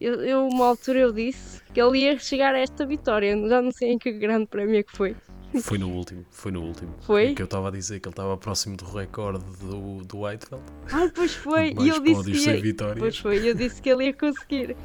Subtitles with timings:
[0.00, 3.36] Eu, eu, uma altura eu disse que ele ia chegar a esta vitória.
[3.48, 5.16] Já não sei em que grande prémio é que foi.
[5.62, 6.94] Foi no último, foi no último.
[7.00, 7.34] Foi?
[7.34, 10.62] Que eu estava a dizer que ele estava próximo do recorde do, do Whitefeld.
[10.92, 11.74] Ah, pois foi.
[11.80, 12.60] E eu disse que ia...
[12.60, 12.98] vitórias.
[12.98, 14.76] Pois foi, eu disse que ele ia conseguir.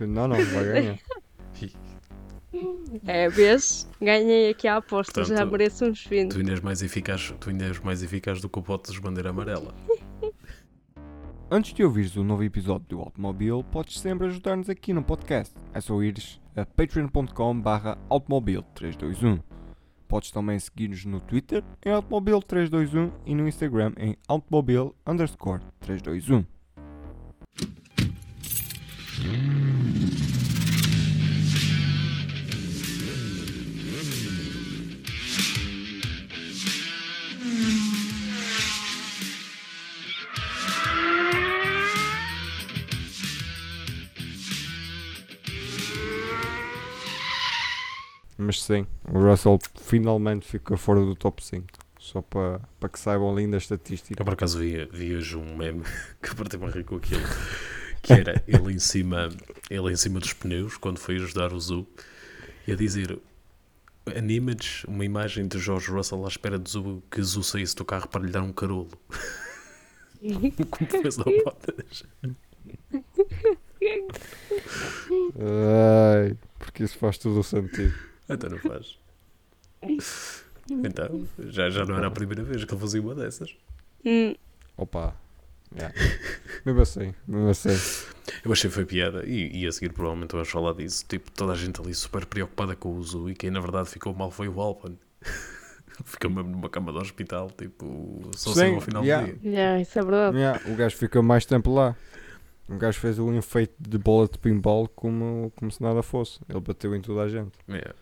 [0.00, 0.98] Não, não, vai ganhar.
[3.06, 3.86] É, vês?
[4.00, 6.36] Ganhei aqui a aposta, já Portanto, mereço uns Tu fins.
[6.36, 9.30] ainda és mais eficaz, tu ainda és mais eficaz do que o pote de bandeira
[9.30, 9.74] amarela.
[11.48, 15.54] Antes de ouvires o novo episódio do Automóvel, podes sempre ajudar-nos aqui no podcast.
[15.72, 19.40] É só ires a patreon.com barra automóvel321.
[20.08, 24.16] Podes também seguir-nos no Twitter em automóvel321 e no Instagram em
[25.06, 26.44] underscore 321.
[48.38, 51.66] Mas sim, o Russell finalmente ficou fora do top 5.
[51.98, 54.20] Só para para que saibam linda a estatística.
[54.20, 55.82] Eu por acaso vi, vi hoje um meme
[56.22, 57.22] que partiu-me a rir com aquilo.
[58.02, 59.28] Que era ele em cima,
[59.68, 61.84] ele em cima dos pneus, quando foi ajudar o Zu,
[62.66, 63.18] e a dizer
[64.06, 67.84] an image, uma imagem de George Russell à espera de Zu, que Zu saísse do
[67.84, 68.90] carro para lhe dar um carolo.
[70.70, 72.04] Como fez ao Bottas.
[75.38, 77.94] Ai, porque isso faz todo o sentido.
[78.28, 78.98] Então não faz.
[80.68, 83.54] Então, já, já não era a primeira vez que ele fazia uma dessas.
[84.04, 84.34] Hum,
[84.76, 85.14] Opa.
[85.74, 85.94] Yeah.
[86.64, 87.70] mesmo assim, mesmo assim.
[88.44, 91.04] Eu achei que foi piada e, e a seguir provavelmente vamos falar disso.
[91.08, 94.14] Tipo, toda a gente ali super preocupada com o Zu e quem na verdade ficou
[94.14, 94.94] mal foi o Alpan.
[96.04, 99.26] Ficou mesmo numa cama do hospital, tipo, só Sim, saiu ao final yeah.
[99.26, 99.50] do dia.
[99.50, 100.36] yeah, isso é verdade.
[100.36, 101.96] Yeah, o gajo fica mais tempo lá.
[102.68, 106.38] O gajo fez um enfeite de bola de pinball como, como se nada fosse.
[106.50, 107.52] Ele bateu em toda a gente.
[107.66, 107.94] Yeah.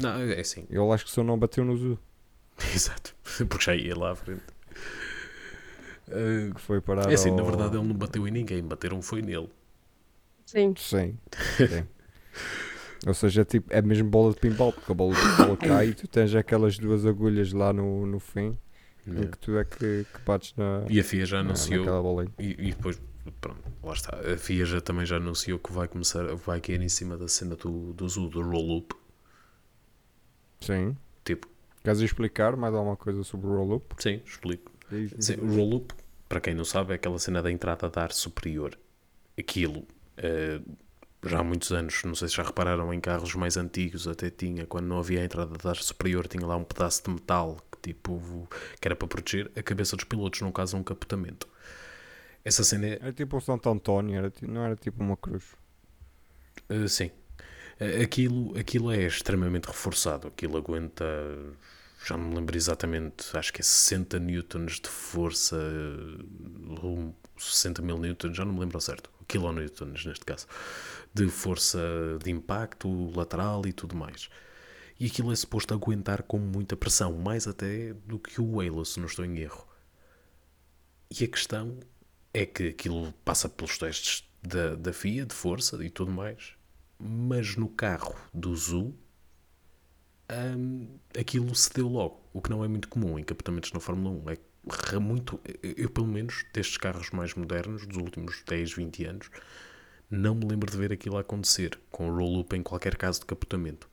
[0.00, 1.98] Não, é assim, Eu acho que só não bateu no Zu,
[2.74, 3.14] exato,
[3.48, 4.42] porque já ia lá à frente.
[6.08, 9.02] Uh, que foi parar é assim, na ao- verdade ele não bateu em ninguém, bateram
[9.02, 9.48] foi nele.
[10.46, 10.72] Sim.
[10.78, 11.18] Sim.
[11.58, 11.86] sim.
[13.06, 15.88] Ou seja, é, tipo, é mesmo bola de pinball, porque a bola de pinball cai
[15.88, 18.56] e tu tens aquelas duas agulhas lá no, no fim
[19.06, 19.30] em Yeah.
[19.30, 22.30] que tu é que, que bates na, E a FIA já na, anunciou, bolinha.
[22.38, 23.00] e, e depois,
[23.40, 24.14] pronto, lá está.
[24.18, 27.56] A FIA já, também já anunciou que vai começar, vai cair em cima da cena
[27.56, 28.94] do, do Zu, do roll-up.
[30.60, 30.96] Sim.
[31.24, 31.48] Tipo,
[31.82, 33.94] Queres explicar mais alguma coisa sobre o roll-up?
[33.98, 34.72] sim, explico.
[35.18, 35.94] Sim, o roll-up,
[36.28, 38.78] para quem não sabe, é aquela cena da entrada de ar superior.
[39.38, 39.86] Aquilo,
[40.16, 40.60] eh,
[41.24, 44.66] já há muitos anos, não sei se já repararam, em carros mais antigos até tinha,
[44.66, 47.92] quando não havia a entrada de ar superior, tinha lá um pedaço de metal que,
[47.92, 48.48] tipo,
[48.80, 51.48] que era para proteger a cabeça dos pilotos, no caso um capotamento.
[52.44, 55.44] Essa cena é, Era tipo o Santo António, era, não era tipo uma cruz.
[56.70, 57.10] Uh, sim.
[58.02, 60.28] Aquilo, aquilo é extremamente reforçado.
[60.28, 61.04] Aquilo aguenta,
[62.04, 67.82] já não me lembro exatamente, acho que é 60 newtons de força, uh, ou 60
[67.82, 69.10] mil newtons, já não me lembro ao certo.
[69.28, 70.46] Kilonewtons, neste caso.
[71.12, 71.78] De força
[72.22, 74.28] de impacto lateral e tudo mais.
[74.98, 78.98] E aquilo é suposto aguentar com muita pressão, mais até do que o Halo, se
[78.98, 79.68] não estou em erro.
[81.10, 81.78] E a questão
[82.34, 86.54] é que aquilo passa pelos testes da, da FIA, de força e tudo mais,
[86.98, 88.94] mas no carro do Zu
[90.30, 94.10] hum, aquilo se deu logo, o que não é muito comum em capotamentos na Fórmula
[94.14, 94.30] 1.
[94.94, 99.30] É muito, eu, pelo menos, destes carros mais modernos, dos últimos 10, 20 anos,
[100.10, 103.88] não me lembro de ver aquilo acontecer com roll-up em qualquer caso de capotamento.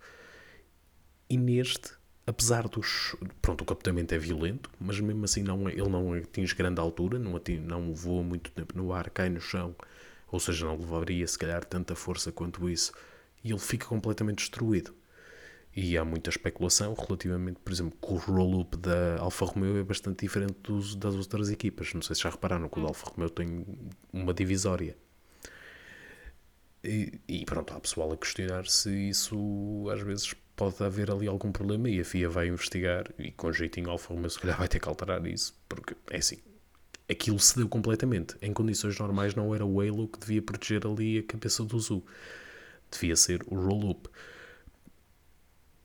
[1.30, 1.92] E neste,
[2.28, 3.16] apesar dos.
[3.42, 7.18] Pronto, o capotamento é violento, mas mesmo assim não, é- ele não atinge grande altura,
[7.20, 9.76] não, atinge, não voa muito tempo no ar, cai no chão,
[10.36, 12.92] ou seja, não levaria se calhar tanta força quanto isso,
[13.44, 14.94] e ele fica completamente destruído.
[15.76, 20.22] E há muita especulação relativamente, por exemplo, que o roll-up da Alfa Romeo é bastante
[20.22, 21.94] diferente dos, das outras equipas.
[21.94, 23.66] Não sei se já repararam que o da Alfa Romeo tem
[24.14, 24.96] uma divisória.
[26.82, 31.52] E, e pronto, há pessoal a questionar se isso às vezes pode haver ali algum
[31.52, 34.80] problema e a FIA vai investigar e com jeitinho Alfa Romeo se calhar vai ter
[34.80, 36.38] que alterar isso, porque é assim,
[37.10, 38.36] aquilo se deu completamente.
[38.42, 42.04] Em condições normais não era o Halo que devia proteger ali a cabeça do Zu.
[42.92, 44.10] Devia ser o roll-up.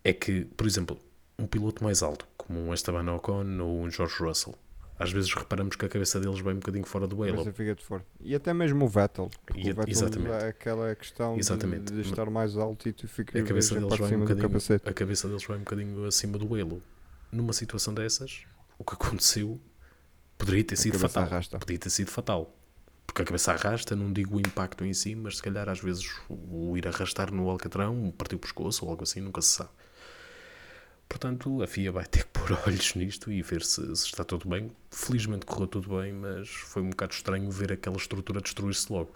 [0.03, 0.99] É que, por exemplo,
[1.39, 4.55] um piloto mais alto, como um Esteban Ocon ou um George Russell,
[4.99, 7.45] às vezes reparamos que a cabeça deles vai um bocadinho fora do Halo.
[7.53, 8.05] Fica de fora.
[8.21, 9.31] E até mesmo o Vettel.
[9.55, 10.31] E- o Vettel exatamente.
[10.45, 11.93] é aquela questão de- Exatamente.
[11.93, 14.47] De, estar mais alto e tu ficas a cabeça deles vai um bocadinho,
[14.85, 16.83] a cabeça deles vai um bocadinho acima do Halo.
[17.33, 18.43] Numa situação dessas,
[18.79, 19.59] o que aconteceu
[20.41, 21.25] poderia ter sido fatal.
[21.25, 21.59] arrasta.
[21.59, 22.57] Podia ter sido fatal.
[23.07, 26.09] porque a cabeça arrasta, não digo o impacto em si, mas se calhar às vezes
[26.29, 29.71] o ir arrastar no alcatrão, partir o pescoço ou algo assim, nunca se sabe.
[31.09, 34.49] Portanto, a FIA vai ter que pôr olhos nisto e ver se, se está tudo
[34.49, 34.71] bem.
[34.93, 39.13] Felizmente correu tudo bem, mas foi um bocado estranho ver aquela estrutura destruir-se logo.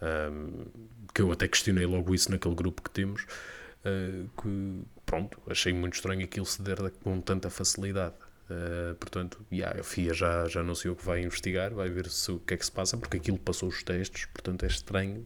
[0.00, 0.64] Um,
[1.12, 3.26] que eu até questionei logo isso naquele grupo que temos.
[3.84, 8.14] Uh, que, pronto, achei muito estranho aquilo se der com tanta facilidade.
[8.50, 12.40] Uh, portanto, yeah, a FIA já, já anunciou que vai investigar, vai ver se, o
[12.40, 15.24] que é que se passa, porque aquilo passou os testes, portanto é estranho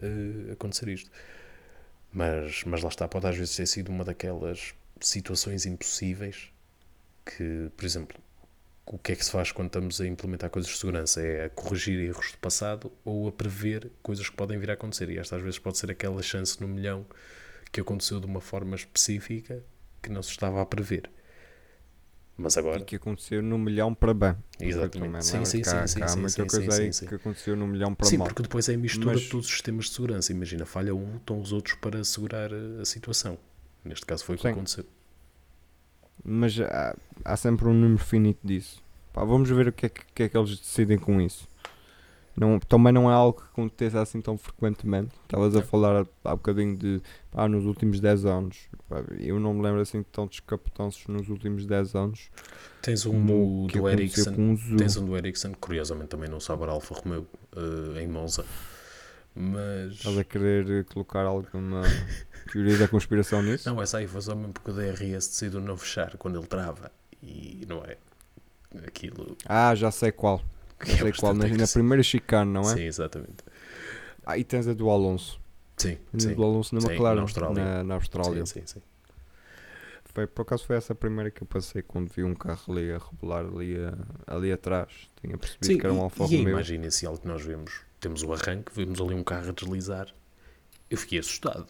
[0.00, 1.10] uh, acontecer isto.
[2.12, 6.52] Mas, mas lá está, pode às vezes ter sido uma daquelas situações impossíveis
[7.24, 8.16] que, por exemplo,
[8.86, 11.20] o que é que se faz quando estamos a implementar coisas de segurança?
[11.20, 15.10] É a corrigir erros do passado ou a prever coisas que podem vir a acontecer.
[15.10, 17.06] E esta às vezes pode ser aquela chance no milhão
[17.72, 19.62] que aconteceu de uma forma específica
[20.02, 21.08] que não se estava a prever.
[22.40, 22.80] Mas agora.
[22.80, 24.34] E que aconteceu no milhão para bem.
[24.58, 25.26] Exatamente.
[25.26, 26.02] Sim, sim, sim, sim.
[26.02, 28.26] Há muita coisa aí que aconteceu no milhão para sim, mal.
[28.26, 29.20] Sim, porque depois é a mistura Mas...
[29.20, 30.32] de todos os sistemas de segurança.
[30.32, 32.50] Imagina, falha um, estão os outros para segurar
[32.80, 33.36] a situação.
[33.84, 34.52] Neste caso foi o que sim.
[34.52, 34.86] aconteceu.
[36.24, 38.82] Mas há, há, sempre um número finito disso.
[39.12, 41.46] Pá, vamos ver o que é que, que, é que eles decidem com isso.
[42.36, 45.10] Não, também não é algo que aconteça assim tão frequentemente.
[45.24, 48.68] Estavas a falar há, bocadinho de pá, nos últimos 10 anos.
[49.18, 52.30] Eu não me lembro assim de tantos capitães nos últimos 10 anos.
[52.80, 54.30] Tens um do, do Ericsson.
[54.30, 58.44] Um tens um do Ericsson, curiosamente também não sabe Alfa Romeo uh, em Monza.
[59.34, 59.92] Mas.
[59.92, 61.82] Estás a querer colocar alguma
[62.52, 63.68] teoria da conspiração nisso?
[63.68, 66.90] Não, essa aí foi só mesmo porque o DRS decidiu não fechar quando ele trava.
[67.22, 67.96] E não é.
[68.86, 69.36] Aquilo.
[69.46, 70.40] Ah, já sei qual.
[70.84, 72.74] Já sei qual, na, na primeira chicane, não é?
[72.74, 73.44] Sim, exatamente.
[74.24, 75.40] Ah, e tens a do Alonso.
[75.76, 76.34] Sim, a sim.
[76.34, 77.64] do Alonso na sim, McLaren, na Austrália.
[77.64, 78.46] Na, na Austrália.
[78.46, 78.82] Sim, sim, sim.
[80.12, 82.90] Foi, por acaso foi essa a primeira que eu passei quando vi um carro ali
[82.92, 84.90] a rebolar ali, a, ali atrás.
[85.20, 86.48] Tinha percebido sim, que era um Alfa Romeo.
[86.48, 89.52] E imagina se algo que nós vemos, temos o arranque, vemos ali um carro a
[89.52, 90.08] deslizar.
[90.90, 91.66] Eu fiquei assustado.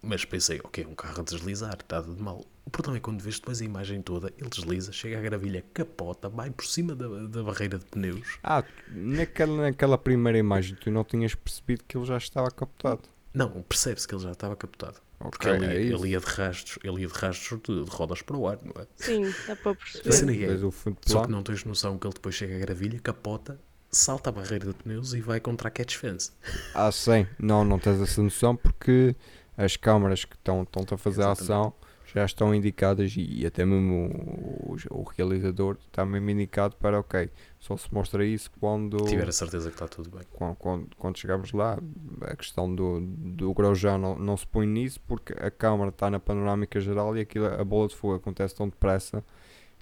[0.00, 2.44] Mas pensei, ok, um carro a deslizar, nada de mal.
[2.66, 6.28] O problema é quando vês depois a imagem toda, ele desliza, chega à gravilha, capota,
[6.28, 8.38] vai por cima da, da barreira de pneus.
[8.42, 13.02] Ah, naquela, naquela primeira imagem tu não tinhas percebido que ele já estava capotado.
[13.34, 14.96] Não, percebe-se que ele já estava capotado.
[15.20, 18.22] Okay, porque ele, é ele, ia de rastros, ele ia de rastros de, de rodas
[18.22, 18.86] para o ar, não é?
[18.96, 20.08] Sim, dá para perceber.
[20.08, 20.92] Assim é.
[21.06, 23.58] Só que não tens noção que ele depois chega à gravilha, capota,
[23.90, 26.32] salta a barreira de pneus e vai contra a catch fence.
[26.74, 27.26] Ah, sim.
[27.38, 29.14] Não, não tens essa noção porque
[29.56, 31.52] as câmaras que estão, estão a fazer Exatamente.
[31.52, 31.74] a ação
[32.14, 37.28] já estão indicadas e, até mesmo o, o, o, realizador está mesmo indicado para ok,
[37.58, 40.22] só se mostra isso quando tiver a certeza que está tudo bem.
[40.32, 41.76] Quando, quando, quando chegamos lá,
[42.20, 46.08] a questão do, do grau já não, não se põe nisso porque a câmara está
[46.08, 49.24] na panorâmica geral e aquilo, a bola de fogo acontece tão depressa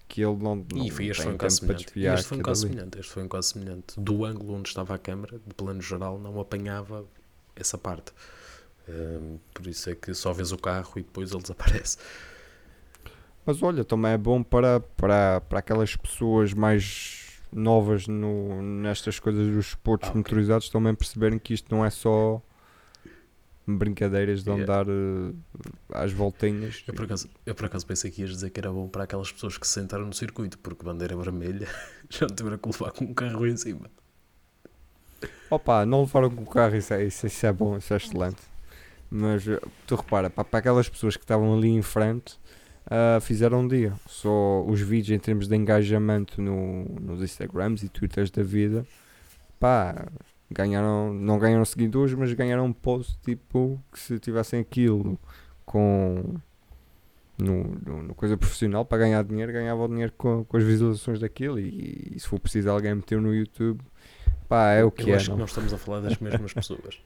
[0.07, 1.99] que ele não, não e foi, este foi um caso semelhante.
[1.99, 2.99] Este foi um caso semelhante.
[2.99, 3.99] Este foi um caso semelhante.
[3.99, 7.05] Do ângulo onde estava a câmara, de plano geral, não apanhava
[7.55, 8.11] essa parte.
[8.87, 11.97] Um, por isso é que só vês o carro e depois ele desaparece.
[13.45, 19.47] Mas olha, também é bom para, para, para aquelas pessoas mais novas no, nestas coisas
[19.47, 20.19] dos esportes ah, okay.
[20.19, 22.41] motorizados também perceberem que isto não é só
[23.65, 25.33] brincadeiras de andar yeah.
[25.89, 26.83] às voltinhas.
[26.87, 29.31] Eu por, acaso, eu por acaso pensei que ias dizer que era bom para aquelas
[29.31, 31.67] pessoas que se sentaram no circuito, porque bandeira vermelha
[32.09, 33.89] já não tiveram que levar com um carro em cima.
[35.49, 38.52] Opa, não levaram com o carro, isso é, isso, isso é bom, isso é excelente.
[39.15, 42.39] Mas eh, tu repara, para, para aquelas pessoas que estavam ali em frente,
[42.87, 43.93] uh, fizeram um dia.
[44.07, 48.83] Só os vídeos em termos de engajamento no, nos Instagrams e Twitters da vida,
[49.59, 50.07] pá,
[50.49, 55.19] ganharam, não ganharam seguidores, mas ganharam um post tipo que se tivessem aquilo
[55.63, 56.33] com
[57.37, 61.19] no, no, no coisa profissional para ganhar dinheiro, ganhava o dinheiro com, com as visualizações
[61.19, 63.79] daquilo e, e, se for preciso alguém meter no YouTube,
[64.49, 65.17] pá, é o que Eu é.
[65.17, 65.35] acho não?
[65.35, 66.99] que nós estamos a falar das mesmas pessoas.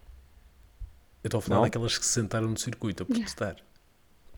[1.23, 1.63] Eu estou a falar não?
[1.63, 3.57] daquelas que se sentaram no circuito a protestar.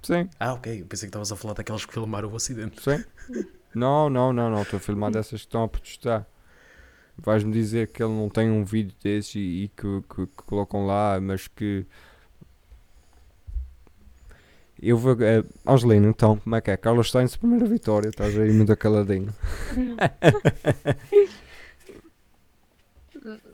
[0.01, 0.29] Sim.
[0.39, 0.81] Ah, ok.
[0.81, 2.81] Eu pensei que estavas a falar daquelas que filmaram o acidente.
[2.81, 3.03] Sim.
[3.75, 4.63] Não, não, não, não.
[4.63, 6.25] Estou a filmar dessas que estão a protestar.
[7.15, 10.87] Vais-me dizer que ele não tem um vídeo desses e, e que, que, que, colocam
[10.87, 11.85] lá, mas que.
[14.81, 15.13] Eu vou.
[15.13, 16.77] Uh, Angelina, então, como é que é?
[16.77, 18.09] Carlos Sainz, primeira vitória.
[18.09, 19.31] Estás aí muito caladinho.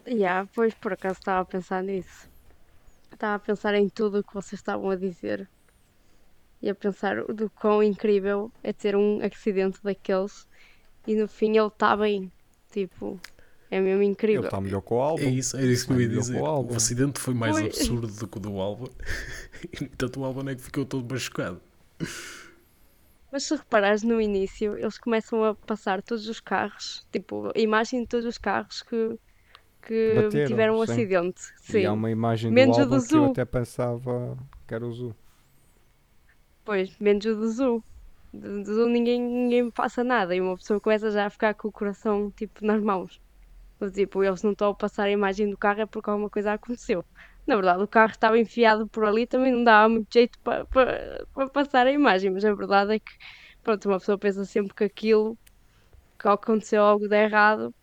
[0.07, 2.29] yeah, pois por acaso estava a pensar nisso.
[3.15, 5.49] Estava a pensar em tudo o que vocês estavam a dizer.
[6.61, 10.47] E a pensar do quão incrível é ter um acidente daqueles
[11.07, 12.29] e no fim ele está bem.
[12.71, 13.17] Tipo,
[13.71, 14.41] é mesmo incrível.
[14.41, 15.23] Ele está melhor com o álbum.
[15.23, 16.41] É isso, é isso que eu ia dizer.
[16.41, 17.67] O, o acidente foi mais foi.
[17.67, 18.87] absurdo do que o do álbum.
[19.81, 21.61] E tanto o álbum é que ficou todo machucado.
[23.31, 28.01] Mas se reparares no início, eles começam a passar todos os carros, tipo, a imagem
[28.01, 29.17] de todos os carros que,
[29.85, 31.41] que Bateram, tiveram um acidente.
[31.57, 31.79] Sim.
[31.79, 33.31] E há uma imagem Menos do o do álbum que eu Zoo.
[33.31, 34.37] até pensava
[34.67, 35.15] que era o Zoo.
[36.63, 37.83] Pois, menos o do Zoo.
[38.33, 41.71] Do Zoo ninguém, ninguém passa nada e uma pessoa começa já a ficar com o
[41.71, 43.21] coração tipo nas mãos.
[43.93, 47.05] Tipo, eles não estão a passar a imagem do carro é porque alguma coisa aconteceu.
[47.45, 51.49] Na verdade, o carro estava enfiado por ali, também não dava muito jeito para para
[51.49, 53.11] passar a imagem, mas a verdade é que,
[53.63, 55.37] pronto, uma pessoa pensa sempre que aquilo,
[56.19, 57.73] que aconteceu algo de errado,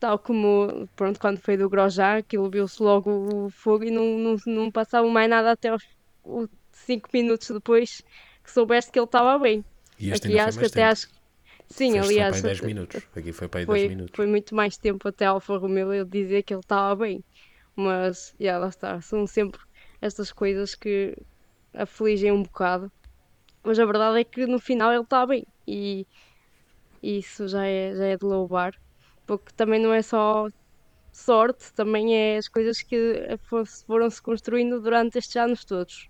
[0.00, 3.10] tal como, pronto, quando foi do Grosjean, aquilo viu-se logo
[3.46, 5.84] o fogo e não, não, não passava mais nada até aos
[6.72, 8.02] 5 minutos depois
[8.42, 9.64] que soubeste que ele estava bem.
[9.98, 11.08] E este Aqui acho que até acho.
[11.68, 13.02] Sim, Este aliás, foi para aí 10 até- minutos.
[13.14, 14.16] Aqui foi para aí 10 foi, minutos.
[14.16, 17.22] foi muito mais tempo até Alfa Romeo ele dizer que ele estava bem.
[17.76, 19.60] Mas, já lá está, são sempre
[20.00, 21.14] estas coisas que
[21.74, 22.90] afligem um bocado.
[23.62, 25.44] Mas a verdade é que no final ele está bem.
[25.68, 26.06] E
[27.02, 28.72] isso já é, já é de louvar.
[29.30, 30.48] Porque também não é só
[31.12, 36.08] sorte, também é as coisas que for- foram-se construindo durante estes anos todos.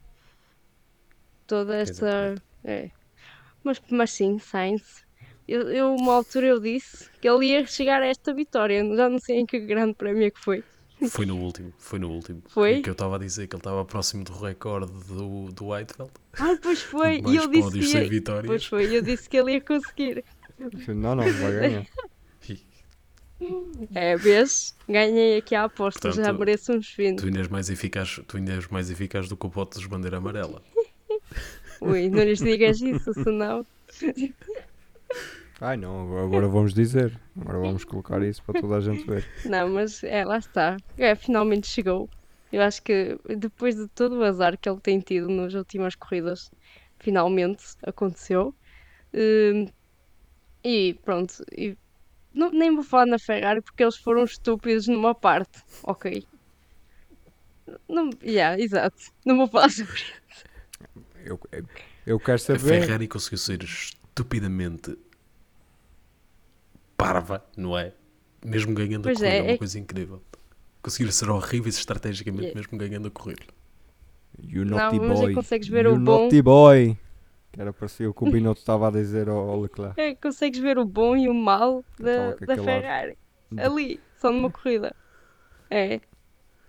[1.46, 2.34] Toda esta.
[2.64, 2.88] É.
[3.62, 5.04] Mas, mas sim, Sainz.
[5.46, 8.82] Eu, eu, uma altura eu disse que ele ia chegar a esta vitória.
[8.96, 10.64] Já não sei em que grande prémio é que foi.
[11.10, 12.42] Foi no último, foi no último.
[12.48, 12.80] Foi?
[12.80, 16.10] Que eu estava a dizer que ele estava próximo do recorde do, do Whitefeld.
[16.38, 17.20] Ah, pois foi.
[17.26, 17.70] E eu disse
[18.08, 18.42] que ia...
[18.46, 20.24] Pois foi, eu disse que ele ia conseguir.
[20.88, 21.86] Não, não, vai ganhar.
[23.94, 24.74] É, vês?
[24.88, 27.22] Ganhei aqui a aposta, já Portanto, mereço uns finos.
[27.22, 30.18] Tu ainda és mais eficaz, tu ainda és mais eficaz do que o Bottas bandeira
[30.18, 30.62] amarela.
[31.80, 33.64] Ui, não lhes digas isso, senão.
[35.60, 37.18] Ai não, agora- agora vamos dizer.
[37.40, 39.26] Agora vamos colocar isso para toda a gente ver.
[39.44, 40.76] Não, mas é, lá está.
[40.96, 42.08] É, finalmente chegou.
[42.52, 46.50] Eu acho que depois de todo o azar que ele tem tido nas últimas corridas,
[46.98, 48.54] finalmente aconteceu.
[49.14, 49.66] Hum,
[50.64, 51.34] e pronto.
[51.56, 51.76] E
[52.34, 55.62] não- nem vou falar na Ferrari porque eles foram estúpidos numa parte.
[55.82, 56.24] Ok.
[57.88, 58.96] Não, yeah, exato.
[59.24, 60.44] Não vou falar sobre isso.
[61.24, 61.38] Eu,
[62.06, 62.58] eu, quero A saber.
[62.82, 64.96] Ferrari conseguiu ser estupidamente
[66.96, 67.92] parva, não é?
[68.44, 70.22] Mesmo ganhando Pois a corrida, é, é uma é- coisa incrível.
[70.82, 72.58] Conseguiram ser horríveis estrategicamente, Yeah.
[72.60, 73.42] mesmo ganhando a corrida.
[74.42, 75.34] You Não, naughty mas aí boy.
[75.34, 76.20] consegues ver you o bom.
[76.22, 76.96] naughty boy.
[77.52, 80.00] Que era parecia o que o Binotto estava a dizer ao, ao Leclerc.
[80.00, 82.64] É, consegues ver o bom e o mau da, da aquele ar.
[82.64, 83.18] Ferrari.
[83.56, 84.94] Ali, só numa corrida.
[85.68, 86.00] É,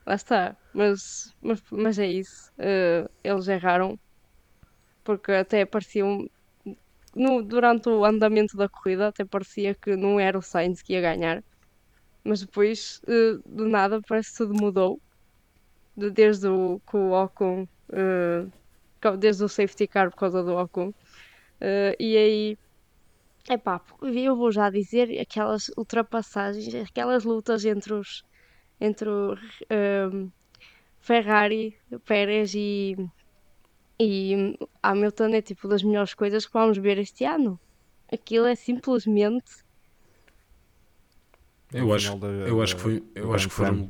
[0.06, 0.58] lá está.
[0.74, 1.00] Mas,
[1.42, 2.52] mas, mas é isso.
[2.58, 3.98] Eh, eles erraram.
[5.04, 6.26] Porque até pareciam.
[7.16, 11.02] No, durante o andamento da corrida, até parecia que não era o Sainz que ia
[11.02, 11.44] ganhar.
[12.24, 15.00] Mas depois, eh, do nada, parece que tudo mudou.
[15.96, 17.66] De- desde o, que o Ocon.
[17.66, 18.61] co-
[19.20, 20.91] desde o safety car por causa do Ocon.
[21.62, 22.58] Eh, e aí
[23.50, 28.24] Epá, eu vou já dizer aquelas ultrapassagens, aquelas lutas entre os
[28.79, 29.36] entre o
[29.70, 30.29] ehm,
[31.01, 32.96] Ferrari, Pérez e,
[34.00, 37.60] e Hamilton é tipo das melhores coisas que vamos ver este ano.
[38.12, 39.51] Aquilo é simplesmente
[41.74, 43.89] Eu acho, da- eu acho que, foi, eu acho que foram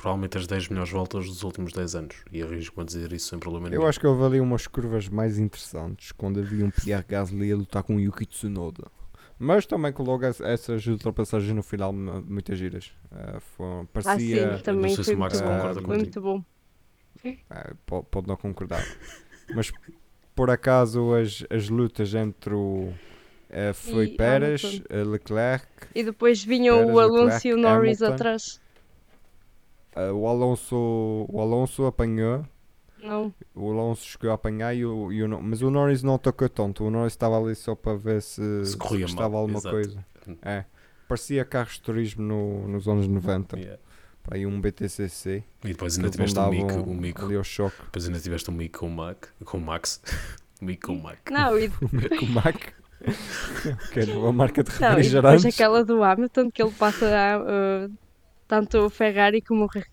[0.00, 2.16] provavelmente as 10 melhores voltas dos últimos 10 anos.
[2.32, 3.82] E arrisco a dizer isso sem problema nenhum.
[3.82, 7.56] Eu acho que houve ali umas curvas mais interessantes quando havia um Pierre Gasly a
[7.56, 8.84] lutar com o Yuki Tsunoda.
[9.38, 12.90] Mas também que logo ess- essas ultrapassagens no final mu- muitas giras.
[13.12, 14.56] Ah, foram- ah, parecia.
[14.56, 15.54] sim, também sei se foi o Max muito bom.
[15.56, 16.02] concorda Foi contigo.
[16.02, 16.44] muito bom.
[17.50, 18.84] ah, po- pode não concordar.
[19.54, 19.70] Mas
[20.34, 22.92] por acaso as, as lutas entre o.
[23.50, 24.84] eh, foi E Pérez, Hamilton.
[24.90, 28.14] eh, Leclerc, E depois vinham Pérez, o Alonso Leclerc, e o Norris Hamilton.
[28.14, 28.60] atrás.
[29.98, 30.76] Eh, o, Alonso,
[31.28, 32.44] o Alonso apanhou.
[33.02, 36.48] Não, O Alonso chegou a apanhar, e o, e o mas o Norris não tocou
[36.48, 36.84] tanto.
[36.84, 39.74] O Norris estava ali só para ver se, Se corria estava mal, alguma exato.
[39.74, 40.04] coisa.
[40.42, 40.64] É.
[41.06, 43.56] Parecia carros de turismo no- nos anos 90.
[43.56, 43.78] Yeah.
[44.22, 45.42] Para aí um BTCC.
[45.64, 47.24] E depois ainda tiveste um mico, um mico.
[47.24, 47.76] ali ao choque.
[47.84, 50.02] Depois ainda tiveste um mico com o Mac, com o Max.
[50.60, 51.30] Mico com o Mac.
[51.30, 51.86] não, e, Com
[52.26, 52.56] o Mac.
[53.92, 55.44] que era uma marca de não, e depois refrigerantes.
[55.46, 57.38] aquela do Hamilton que ele passa a,
[57.86, 57.92] uh,
[58.48, 59.68] tanto o Ferrari como o.
[59.68, 59.84] Re-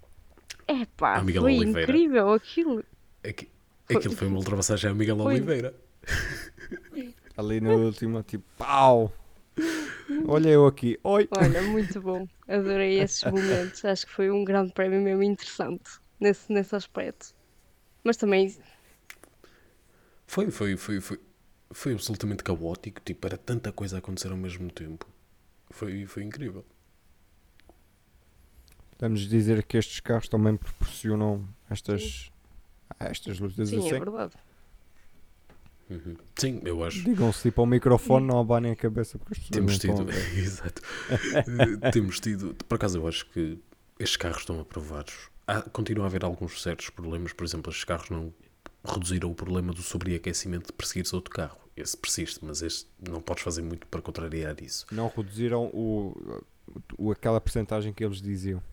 [0.68, 1.82] Epá, Ah, foi Oliveira.
[1.82, 2.84] incrível aquilo.
[3.24, 3.50] Aqui-
[3.90, 5.36] Aquilo foi uma ultrapassagem a Miguel Foi.
[5.36, 5.76] Oliveira.
[7.38, 9.14] Ali na última, tipo, pau!
[10.28, 10.98] Olha eu aqui.
[11.04, 11.28] Oi!
[11.32, 12.28] Olha, muito bom.
[12.48, 13.84] Adorei esses momentos.
[13.86, 15.84] Acho que foi um grande prémio mesmo interessante
[16.20, 17.34] nesse, nesse aspecto.
[18.04, 18.56] Mas também,
[20.28, 21.20] Foi, foi, foi, foi,
[21.72, 23.02] foi absolutamente caótico.
[23.02, 25.08] Tipo, era tanta coisa a acontecer ao mesmo tempo.
[25.70, 26.66] Foi, foi incrível.
[28.98, 32.32] Podemos dizer que estes carros também proporcionam estas,
[33.00, 33.90] estas lutas sim, assim.
[33.90, 34.34] é verdade.
[35.90, 36.16] Uhum.
[36.36, 37.04] Sim, eu acho.
[37.04, 40.82] Digam-se tipo ao microfone, não abanem a cabeça porque as Temos tido, exato.
[41.12, 43.60] Eh, Temos tido, por acaso eu acho que
[44.00, 45.30] estes carros estão aprovados.
[45.46, 48.34] Há, continua a haver alguns certos problemas, por exemplo, estes carros não
[48.84, 51.58] reduziram o problema do sobreaquecimento de perseguir-se outro carro.
[51.76, 54.86] Esse persiste, mas este não podes fazer muito para contrariar isso.
[54.92, 56.42] Não reduziram o,
[56.98, 58.64] o, aquela percentagem que eles diziam.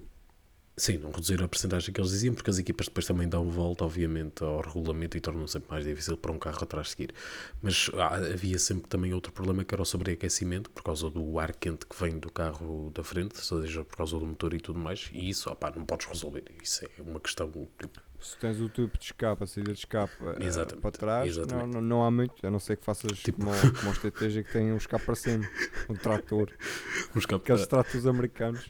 [0.74, 3.84] Sim, não reduziram a percentagem que eles diziam, porque as equipas depois também dão volta,
[3.84, 7.12] obviamente, ao regulamento e tornam sempre mais difícil para um carro atrás seguir.
[7.60, 11.54] Mas ah, havia sempre também outro problema que era o sobreaquecimento, por causa do ar
[11.54, 14.78] quente que vem do carro da frente, ou seja, por causa do motor e tudo
[14.78, 16.44] mais, e isso, opá, não podes resolver.
[16.62, 17.50] Isso é uma questão.
[17.78, 21.66] tipo, Se tens o tubo de escape, a saída de escape Exatamente, para trás, não,
[21.66, 24.72] não, não há muito, a não ser que faças Tipo- como os TTG que têm
[24.72, 25.46] um escape para cima,
[25.90, 26.50] um trator,
[27.14, 28.66] um escape- aqueles tratos americanos.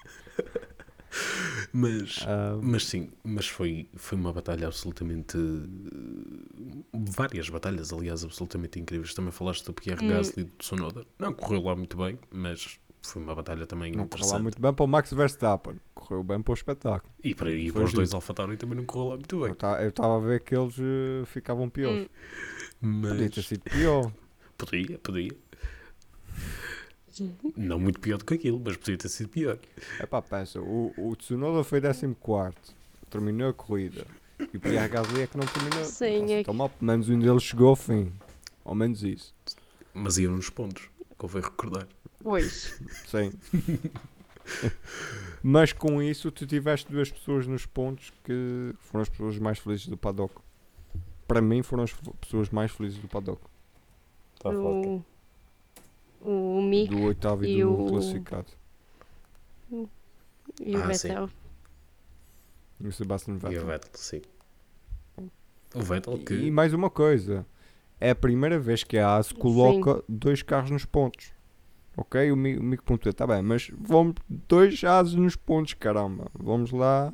[1.72, 5.36] Mas, Ah, mas sim, mas foi, foi uma batalha absolutamente.
[6.92, 9.14] Várias batalhas, aliás, absolutamente incríveis.
[9.14, 10.08] Também falaste do Pierre Hum.
[10.08, 11.06] Gasly e do Tsunoda.
[11.18, 14.32] Não correu lá muito bem, mas foi uma batalha também não correu interessante.
[14.32, 17.12] lá muito bem para o Max Verstappen, correu bem para o espetáculo.
[17.24, 19.54] E para, e para os dois AlphaTauri também não correu lá muito bem.
[19.80, 22.08] eu estava a ver que eles eh, ficavam piores.
[22.82, 23.00] Hum.
[23.02, 24.12] Podia ter Mas sido pior.
[24.58, 25.32] podia, podia.
[27.56, 29.58] Não muito pior do que aquilo, mas podia ter sido pior.
[30.00, 32.16] Epá, pensa, o, o Tsunoda foi 14,
[33.10, 34.06] terminou a corrida.
[34.52, 35.84] E o Pierre Gasly é que não terminou.
[35.84, 38.12] Sim, Nossa, é então, mal, pelo menos um deles chegou ao fim.
[38.64, 39.34] Ao menos isso.
[39.94, 41.86] Mas iam nos pontos, convém recordar.
[42.22, 42.80] Pois.
[43.06, 43.32] Sim.
[45.42, 49.86] Mas com isso tu tiveste duas pessoas nos pontos que foram as pessoas mais felizes
[49.86, 50.34] do paddock.
[51.26, 53.40] Para mim foram as pessoas mais felizes do paddock.
[54.40, 55.04] Tá o, o
[56.72, 58.46] Mick Do oitavo e, e do o- classificado.
[59.70, 61.08] e o Ah, sim.
[61.08, 61.30] Vettel.
[62.80, 63.66] E o Sebastian E o Vettel.
[63.66, 64.22] Vettel, sim.
[65.74, 66.34] O Vettel que.
[66.34, 67.46] E mais uma coisa.
[68.00, 71.32] É a primeira vez que a AS coloca dois carros nos pontos.
[71.96, 72.32] Ok?
[72.32, 76.26] O Mi- o Mico pontua, está bem, mas vamos dois ases nos pontos, caramba.
[76.34, 77.12] Vamos lá.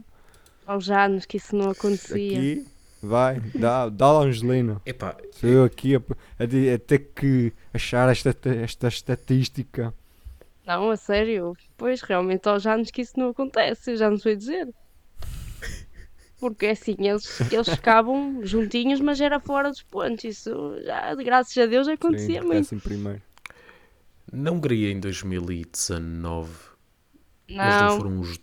[0.66, 2.38] Aos anos que isso não acontecia.
[2.38, 2.66] Aqui,
[3.02, 4.80] vai, dá, dá lá Angelina.
[4.84, 5.98] Epá, Sou eu aqui a,
[6.38, 6.44] a
[6.74, 9.94] a ter que achar esta, esta estatística.
[10.64, 11.56] Não, a sério.
[11.76, 14.68] Pois, realmente aos anos que isso não acontece, eu já não sei dizer.
[16.38, 20.24] Porque assim, eles, eles ficavam juntinhos, mas era fora dos pontos.
[20.24, 20.50] Isso
[20.84, 22.76] já, graças a Deus, acontecia Sim, muito.
[22.82, 23.22] primeiro.
[24.32, 26.52] na Hungria em 2019,
[27.62, 28.38] eles não Não, foram os.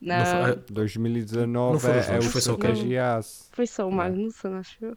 [0.00, 3.16] Não, não foi- ah, 2019 Não foram os é, é dois, o foi só estratégia
[3.16, 3.48] AS.
[3.52, 4.96] foi só o Magnussen, acho eu.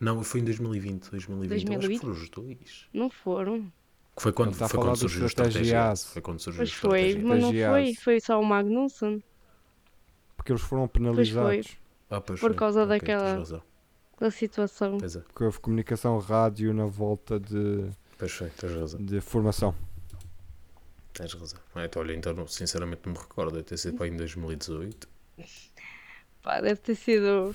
[0.00, 1.10] Não, foi em 2020.
[1.10, 1.50] 2020.
[1.50, 2.00] Eu acho que 2020?
[2.00, 2.88] foram os dois.
[2.92, 3.72] Não foram.
[4.16, 5.94] Que foi quando, a foi quando do surgiu a estratégia.
[5.96, 7.28] Foi quando surgiu Pois foi, estratégia.
[7.28, 7.94] mas não foi.
[7.94, 9.22] Foi só o Magnussen.
[10.36, 11.76] Porque eles foram penalizados.
[12.10, 12.56] Ah, pois por foi.
[12.56, 13.62] causa Ok, daquela-.
[14.20, 14.98] Da situação.
[14.98, 17.88] Pois é, Porque houve comunicação rádio na volta de,
[18.18, 19.00] pois foi, tens razão.
[19.04, 19.74] de formação.
[21.18, 21.58] Tens razão.
[21.84, 23.50] Então, olha, então, sinceramente não me recordo.
[23.50, 25.08] Deve ter sido para em 2018.
[26.40, 27.52] Pá, deve ter sido.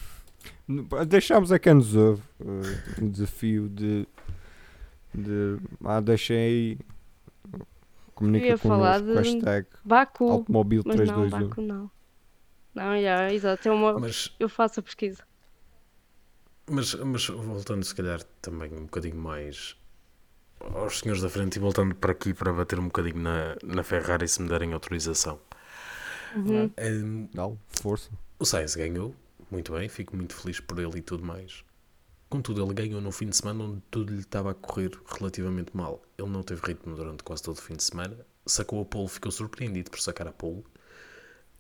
[1.08, 4.06] Deixámos a quem nos ouve uh, o desafio de.
[5.16, 6.78] de ah, deixem aí.
[8.14, 10.30] Comunica ia falar de- Hashtag Baku.
[10.30, 11.48] Automóvel Mas não, 321.
[11.48, 11.92] Baku não.
[12.76, 13.70] Não, já, exato.
[13.70, 13.98] É uma...
[13.98, 15.24] Mas, Eu faço a pesquisa.
[16.70, 19.78] mas, mas voltando, se calhar, também um bocadinho mais
[20.72, 24.28] aos senhores da frente e voltando para aqui para bater um bocadinho na, na Ferrari
[24.28, 25.40] se me derem autorização.
[26.34, 26.72] Uhum.
[26.80, 28.10] Hum, Não, força.
[28.40, 29.16] O Sainz ganhou,
[29.50, 31.64] muito bem, fico muito feliz por ele e tudo mais.
[32.30, 36.04] Contudo, ele ganhou num fim de semana onde tudo lhe estava a correr relativamente mal.
[36.18, 39.32] Ele não teve ritmo durante quase todo o fim de semana, sacou a pole, ficou
[39.32, 40.64] surpreendido por sacar a pole,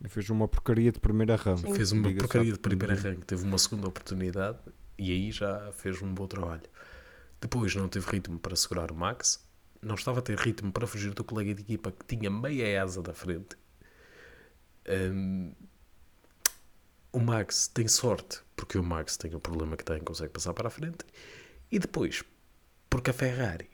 [0.03, 1.69] E fez uma porcaria de primeira rama.
[1.69, 4.59] fez uma porcaria de primeiro arranque, teve uma segunda oportunidade
[4.97, 6.63] e aí já fez um bom trabalho.
[7.43, 9.45] Depois não teve ritmo para segurar o Max,
[9.81, 13.01] não estava a ter ritmo para fugir do colega de equipa que tinha meia asa
[13.01, 13.57] da frente.
[14.87, 15.51] Hum,
[17.11, 20.69] o Max tem sorte, porque o Max tem o problema que tem, consegue passar para
[20.69, 21.05] a frente.
[21.69, 22.23] E depois,
[22.89, 23.69] porque a Ferrari.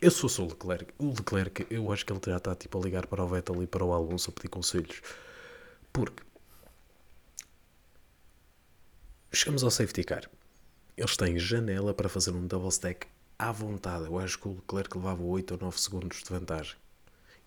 [0.00, 0.94] Eu sou só o Leclerc.
[0.98, 3.66] O Leclerc, eu acho que ele já está tipo a ligar para o Vettel e
[3.66, 5.02] para o Alonso a pedir conselhos.
[5.92, 6.22] Porque
[9.30, 10.30] chegamos ao safety car.
[11.00, 13.06] Eles têm janela para fazer um double stack
[13.38, 14.04] à vontade.
[14.04, 16.76] Eu acho que o Leclerc levava 8 ou 9 segundos de vantagem.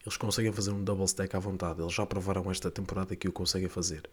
[0.03, 1.79] Eles conseguem fazer um double stack à vontade.
[1.79, 4.09] Eles já provaram esta temporada que o conseguem fazer.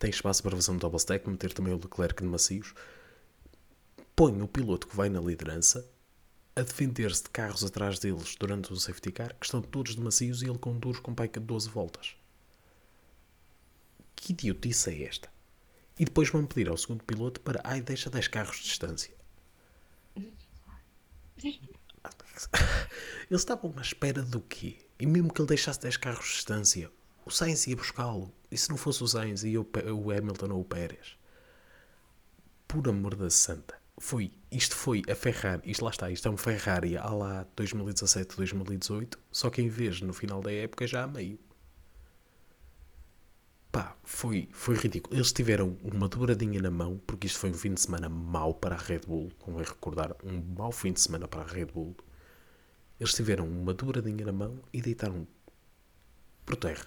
[0.00, 2.74] Tem espaço para fazer um double stack, meter também o Leclerc de macios.
[4.16, 5.88] Põe o piloto que vai na liderança
[6.56, 10.42] a defender-se de carros atrás deles durante o safety car, que estão todos de macios
[10.42, 12.16] e ele conduz com paica de 12 voltas.
[14.16, 15.35] Que idiotice é esta?
[15.98, 19.14] E depois vão pedir ao segundo piloto para, ai, deixa 10 carros de distância.
[23.30, 24.78] Eles estavam à espera do quê?
[24.98, 26.90] E mesmo que ele deixasse 10 carros de distância,
[27.24, 28.32] o Sainz ia buscá-lo.
[28.50, 31.16] E se não fosse o Sainz, ia o, Hamilton ou o Pérez.
[32.68, 33.74] Por amor da santa.
[33.98, 38.36] Foi, isto foi a Ferrari, isto lá está, isto é um Ferrari há lá 2017,
[38.36, 41.38] 2018, só que em vez no final da época já a meio.
[43.76, 45.14] Pá, foi, foi ridículo.
[45.14, 48.74] Eles tiveram uma dobradinha na mão, porque isto foi um fim de semana mau para
[48.74, 51.94] a Red Bull, como é recordar, um mau fim de semana para a Red Bull.
[52.98, 55.28] Eles tiveram uma dobradinha na mão e deitaram
[56.46, 56.86] por terra.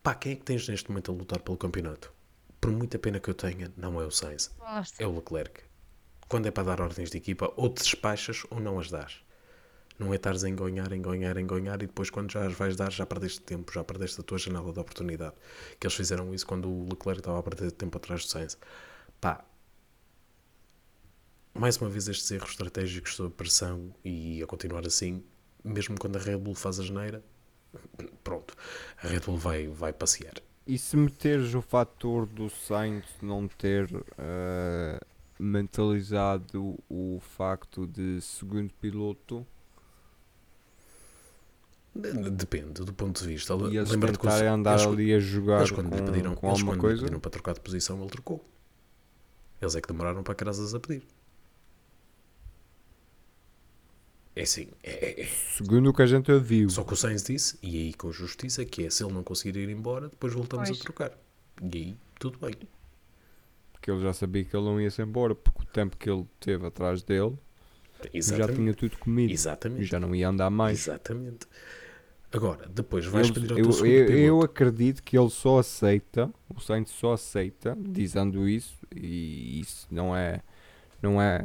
[0.00, 2.12] Pá, quem é que tens neste momento a lutar pelo campeonato?
[2.60, 5.02] Por muita pena que eu tenha, não é o Sainz, Falaste.
[5.02, 5.62] é o Leclerc.
[6.28, 9.25] Quando é para dar ordens de equipa, ou te despachas ou não as dás.
[9.98, 13.06] Não é estares a engonhar, engonhar, engonhar e depois quando já as vais dar já
[13.06, 15.34] perdeste tempo, já perdeste a tua janela de oportunidade.
[15.80, 18.58] Que eles fizeram isso quando o Leclerc estava a perder tempo atrás do Sainz.
[19.20, 19.44] Pá,
[21.54, 25.24] mais uma vez estes erros estratégicos sob pressão e a continuar assim,
[25.64, 27.24] mesmo quando a Red Bull faz a geneira,
[28.22, 28.54] pronto,
[29.02, 30.34] a Red Bull vai, vai passear.
[30.66, 35.00] E se meteres o fator do Sainz não ter eh,
[35.38, 39.46] mentalizado o facto de segundo piloto
[42.32, 43.54] Depende do ponto de vista.
[43.54, 46.06] e eles Lembra-te que os- tentarem andar eles- ali a jogar Eles quando lhe com,
[46.06, 48.44] pediram, com eles alguma quando lhe coisa, pediram para trocar de posição, ele trocou.
[49.60, 51.02] Eles é que demoraram para carasas a pedir.
[54.34, 55.26] É assim, é, é- é.
[55.56, 56.68] segundo o que a gente viu.
[56.68, 59.58] Só que o Sainz disse, e aí com justiça, que é se ele não conseguir
[59.58, 60.78] ir embora, depois voltamos Pois.
[60.80, 61.12] a trocar.
[61.62, 62.52] E aí, tudo bem.
[63.72, 66.66] Porque ele já sabia que ele não ia-se embora, porque o tempo que ele teve
[66.66, 67.38] atrás dele
[68.02, 68.56] já Exatamente.
[68.56, 69.30] tinha tudo comido.
[69.30, 69.84] E Exatamente.
[69.86, 70.80] já não ia andar mais.
[70.80, 71.46] Exatamente.
[72.36, 74.12] Agora, depois vais Ele- pedir ao eu, teu eu- piloto.
[74.12, 80.14] eu acredito que ele só aceita, o Sainz só aceita, dizendo isso, e isso não
[80.14, 80.40] é,
[81.02, 81.44] não é,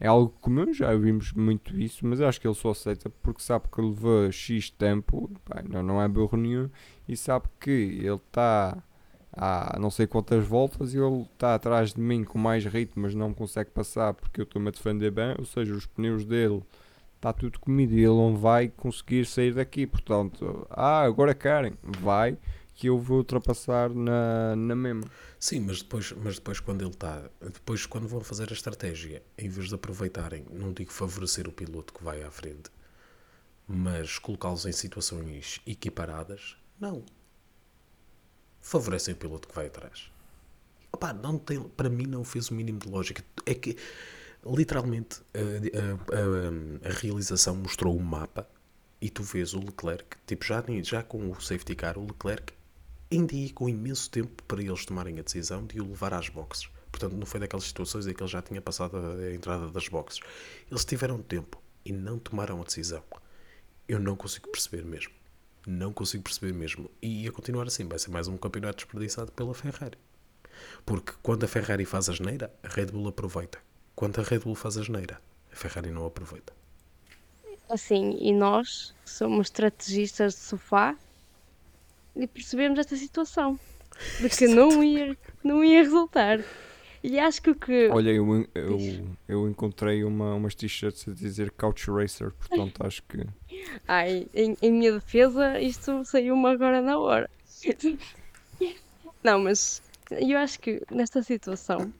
[0.00, 3.66] é algo comum, já vimos muito isso, mas acho que ele só aceita porque sabe
[3.72, 6.68] que levou X tempo, pá, não, não é burro nenhum,
[7.08, 8.82] e sabe que ele está
[9.36, 13.14] há não sei quantas voltas e ele está atrás de mim com mais ritmo, mas
[13.14, 16.62] não consegue passar porque eu estou-me a defender bem, ou seja, os pneus dele
[17.24, 19.86] está tudo comido e ele não vai conseguir sair daqui.
[19.86, 22.36] Portanto, ah, agora querem, vai
[22.74, 25.04] que eu vou ultrapassar na, na mesma.
[25.38, 27.22] Sim, mas depois, mas depois quando ele está.
[27.40, 31.94] Depois, quando vão fazer a estratégia, em vez de aproveitarem, não digo favorecer o piloto
[31.94, 32.70] que vai à frente,
[33.66, 37.04] mas colocá-los em situações equiparadas, não.
[38.60, 40.10] Favorecem o piloto que vai atrás.
[40.92, 43.24] Opá, não tem, para mim não fez o mínimo de lógica.
[43.46, 43.76] É que,
[44.46, 48.48] literalmente, a, a- a- a realização mostrou um mapa
[49.00, 52.52] e tu vês o Leclerc, tipo, já, já com o safety car, o Leclerc
[53.12, 56.68] ainda ia com imenso tempo para eles tomarem a decisão de o levar às boxes.
[56.90, 59.88] Portanto, não foi daquelas situações em que ele já tinha passado a, a entrada das
[59.88, 60.20] boxes.
[60.70, 63.02] Eles tiveram tempo e não tomaram a decisão.
[63.88, 65.12] Eu não consigo perceber mesmo.
[65.66, 66.90] Não consigo perceber mesmo.
[67.02, 69.98] E a continuar assim, vai ser mais um campeonato desperdiçado pela Ferrari.
[70.86, 73.58] Porque quando a Ferrari faz a geneira, a Red Bull aproveita.
[73.94, 75.20] Quando a Red Bull faz a geneira,
[75.52, 76.52] a Ferrari não aproveita.
[77.68, 80.96] Assim, e nós que somos estrategistas de sofá
[82.14, 83.58] e percebemos esta situação
[84.20, 86.40] de que não ia, não ia resultar.
[87.02, 87.88] E acho que o que.
[87.90, 88.78] Olha, eu, eu,
[89.28, 93.26] eu encontrei uma, umas t-shirts a dizer Couch Racer, portanto acho que
[93.86, 97.28] Ai, em, em minha defesa, isto saiu-me agora na hora.
[99.22, 101.92] Não, mas eu acho que nesta situação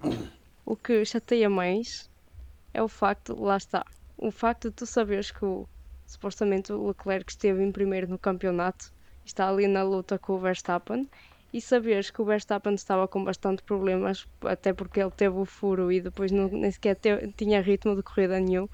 [0.65, 2.09] o que chateia mais
[2.73, 3.85] é o facto, lá está,
[4.17, 5.69] o facto de tu saberes que o,
[6.07, 8.85] supostamente o Leclerc esteve em primeiro no campeonato,
[9.25, 11.09] está ali na luta com o Verstappen,
[11.53, 15.93] e saberes que o Verstappen estava com bastante problemas, até porque ele teve o furo
[15.93, 18.67] e depois não, nem sequer te- tinha ritmo de corrida nenhum,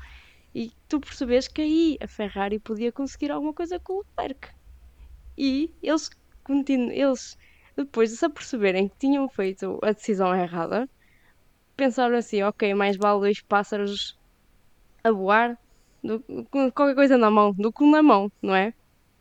[0.55, 4.48] e tu percebes que aí a Ferrari podia conseguir alguma coisa com o Leclerc.
[5.37, 6.11] E eles,
[6.68, 7.37] eles
[7.76, 10.87] depois de se aperceberem que tinham feito a decisão errada,
[11.81, 14.19] pensaram assim: ok, mais vale dois pássaros
[15.03, 15.59] a voar
[16.05, 18.75] do, com qualquer coisa na mão do que um na mão, não é?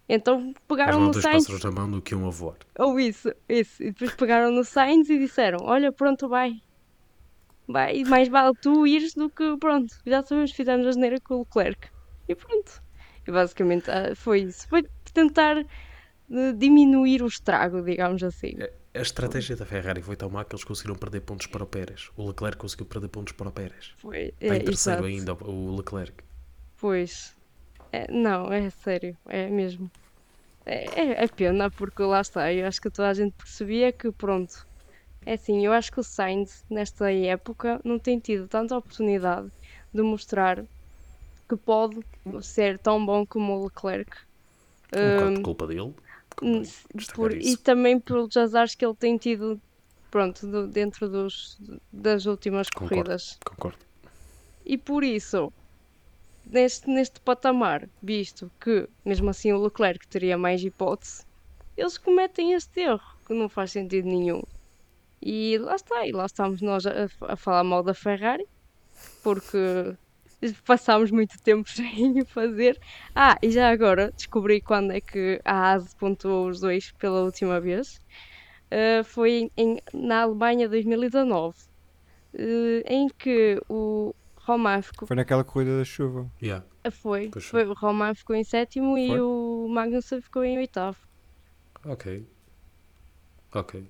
[0.08, 2.58] Então pegaram no dois Sainz, pássaros na mão do que um a voar.
[2.78, 6.62] ou isso, isso, e depois pegaram no Sainz e disseram: olha, pronto, vai.
[7.68, 11.40] Vai, mais vale tu ires do que, pronto, já sabemos, fizemos a geneira com o
[11.40, 11.88] Leclerc.
[12.28, 12.82] E pronto.
[13.28, 14.68] E basicamente ah, foi isso.
[14.68, 18.56] Foi tentar eh, diminuir o estrago, digamos assim.
[18.94, 22.12] A estratégia da Ferrari foi tão má que eles conseguiram perder pontos para o Pérez.
[22.16, 23.96] O Leclerc conseguiu perder pontos para o Pérez.
[24.00, 25.06] Foi, Está é, em terceiro exato.
[25.06, 26.24] ainda o Leclerc.
[26.78, 27.36] Pois.
[27.92, 29.92] É, não, é sério, é mesmo.
[30.66, 34.12] É, é, é pena, porque lá está, eu acho que toda a gente percebia que,
[34.14, 34.54] pronto,
[35.26, 39.50] É assim, eu acho que o Sainz, nesta época, não tem tido tanta oportunidade
[39.94, 40.66] de mostrar
[41.50, 42.00] que pode
[42.44, 44.12] ser tão bom como o Leclerc.
[45.02, 45.94] Um bocado Hum, de culpa dele.
[46.42, 46.64] Hum,
[47.14, 49.60] por- e também pelos azares que ele tem tido,
[50.10, 51.58] pronto, do- dentro dos,
[51.92, 52.90] das últimas Concordo.
[52.96, 53.38] corridas.
[53.46, 53.78] Concordo.
[54.66, 55.52] E por isso,
[56.46, 61.24] neste, neste patamar, visto que mesmo assim o Leclerc teria mais hipótese,
[61.76, 64.42] eles cometem este erro, que não faz sentido nenhum.
[65.22, 68.46] E lá está, e lá estamos nós a, a falar mal da Ferrari,
[69.24, 69.96] porque
[70.66, 72.80] passámos muito tempo sem o fazer.
[73.16, 77.60] Ah, e já agora descobri quando é que a ASE pontuou os dois pela última
[77.60, 78.00] vez.
[78.72, 82.38] Uh, foi em, na Alemanha 2019, uh,
[82.86, 86.32] em que o Romain ficou, Foi naquela corrida da chuva.
[86.42, 86.64] Yeah.
[86.92, 89.08] foi, Pois foi, o Romain ficou em sétimo Foi?
[89.08, 91.00] e o Magnussen ficou em oitavo.
[91.84, 92.28] Ok.
[93.54, 93.90] Ok.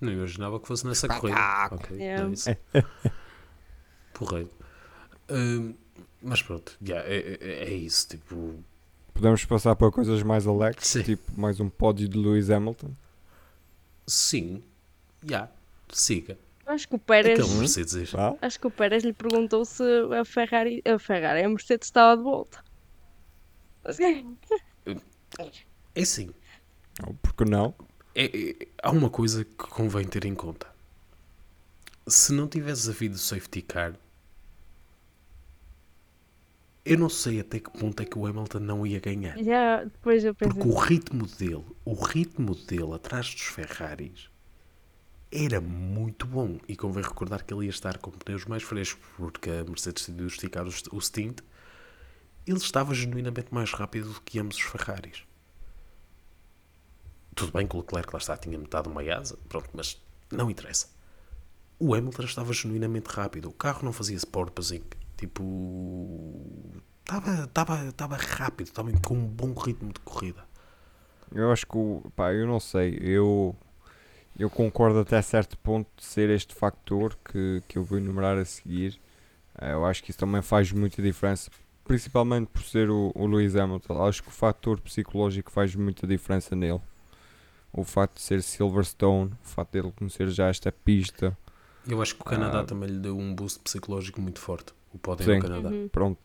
[0.00, 1.68] Não imaginava que fosse nessa corrida.
[1.72, 1.96] Ok.
[1.96, 2.28] Yeah.
[2.28, 2.56] Nice.
[4.14, 4.50] Porreiro.
[6.22, 8.08] Mas pronto, yeah, é, é- é isso.
[8.08, 8.54] Tipo,
[9.12, 11.02] Podemos passar para coisas mais alegres, Sim.
[11.02, 12.90] tipo mais um pódio de Lewis Hamilton.
[14.06, 14.62] sim,
[15.24, 15.48] já,
[15.92, 16.36] siga.
[16.66, 17.38] Acho que o Pérez.
[18.10, 18.34] Tá?
[18.40, 19.82] acho que o Pérez lhe perguntou se
[20.18, 22.64] a Ferrari, a Ferrari, a Mercedes estava de volta.
[23.84, 24.24] É
[27.06, 27.74] Ou Porque não?
[28.14, 30.66] é- é- há uma coisa que convém ter em conta.
[32.06, 33.94] Se não tivesse havido safety car,
[36.84, 39.36] eu não sei até que ponto é que o Hamilton não ia ganhar.
[39.42, 44.28] Já, depois eu pensei, Porque o ritmo dele, o ritmo dele atrás dos Ferraris
[45.32, 46.58] era muito bom.
[46.68, 50.26] E convém recordar que ele ia estar com pneus mais frescos, porque a Mercedes decidiu
[50.26, 51.40] esticar o st- o stint.
[52.46, 55.24] Ele estava genuinamente mais rápido do que ambos os Ferraris.
[57.34, 60.50] Tudo bem que o Leclerc lá está, tinha metade de uma asa, pronto, mas não
[60.50, 60.88] interessa.
[61.78, 63.48] O Hamilton estava genuinamente rápido.
[63.48, 64.84] O carro não fazia porpoising.
[65.28, 66.72] Tipo.
[67.00, 70.44] Estava, estava, estava rápido, estava com um bom ritmo de corrida.
[71.34, 73.54] Eu acho que, o- pá, eu não sei, eu,
[74.38, 78.44] eu concordo até certo ponto de ser este factor que, que eu vou enumerar a
[78.44, 78.98] seguir.
[79.60, 81.50] Eh, Eu acho que isso também faz muita diferença,
[81.84, 84.02] principalmente por ser o, o Lewis Hamilton.
[84.06, 86.80] Acho que o fator psicológico faz muita diferença nele.
[87.72, 91.36] O facto de ser Silverstone, o facto dele conhecer já esta pista,
[91.86, 92.64] Eu acho que o Canadá Ah.
[92.64, 94.72] também lhe deu um boost psicológico muito forte.
[94.94, 95.38] O pódio Sim.
[95.38, 95.68] do Canadá.
[95.68, 95.88] Uhum.
[95.88, 96.18] pronto.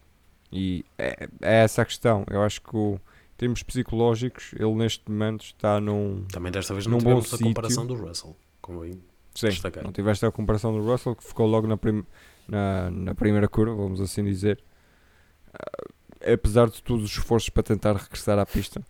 [0.51, 2.23] E é, é essa a questão.
[2.29, 6.23] Eu acho que, o, em termos psicológicos, ele neste momento está num.
[6.31, 7.45] Também desta vez Num não bom tivemos a sítio.
[7.47, 8.35] comparação do Russell.
[8.61, 8.93] Convém
[9.35, 9.83] Sim, destacar.
[9.83, 12.05] não tiveste a comparação do Russell que ficou logo na, prim-
[12.47, 14.61] na, na primeira curva, vamos assim dizer.
[15.53, 18.81] Ah, apesar de todos os esforços para tentar regressar à pista,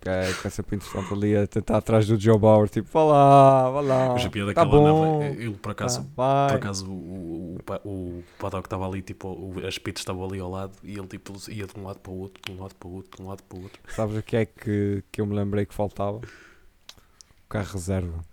[0.00, 3.02] que é, que é sempre interessante ali a tentar atrás do Joe Bauer, tipo, vá
[3.04, 5.24] lá, vá lá, Mas a piada que tá ele bom, andava.
[5.40, 6.48] Ele por acaso, tá, vai.
[6.48, 10.24] por acaso o, o, o, pa- o paddock estava ali, tipo, o, as pits estavam
[10.24, 12.62] ali ao lado e ele tipo, ia de um lado para o outro, de um
[12.62, 13.80] lado para o outro, de um lado para o outro.
[13.88, 16.18] Sabes o que é que, que eu me lembrei que faltava?
[16.18, 18.24] O carro reserva.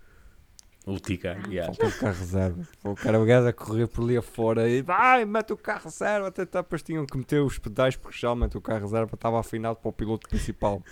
[0.86, 1.72] O Ticar, yeah.
[1.72, 2.68] Faltou o carro reserva.
[2.82, 6.28] O cara o gajo a correr por ali afora e vai, mete o carro reserva.
[6.28, 9.76] Até tá, depois tinham que meter os pedais porque realmente o carro reserva estava afinado
[9.76, 10.82] para o piloto principal.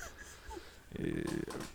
[0.98, 1.24] E,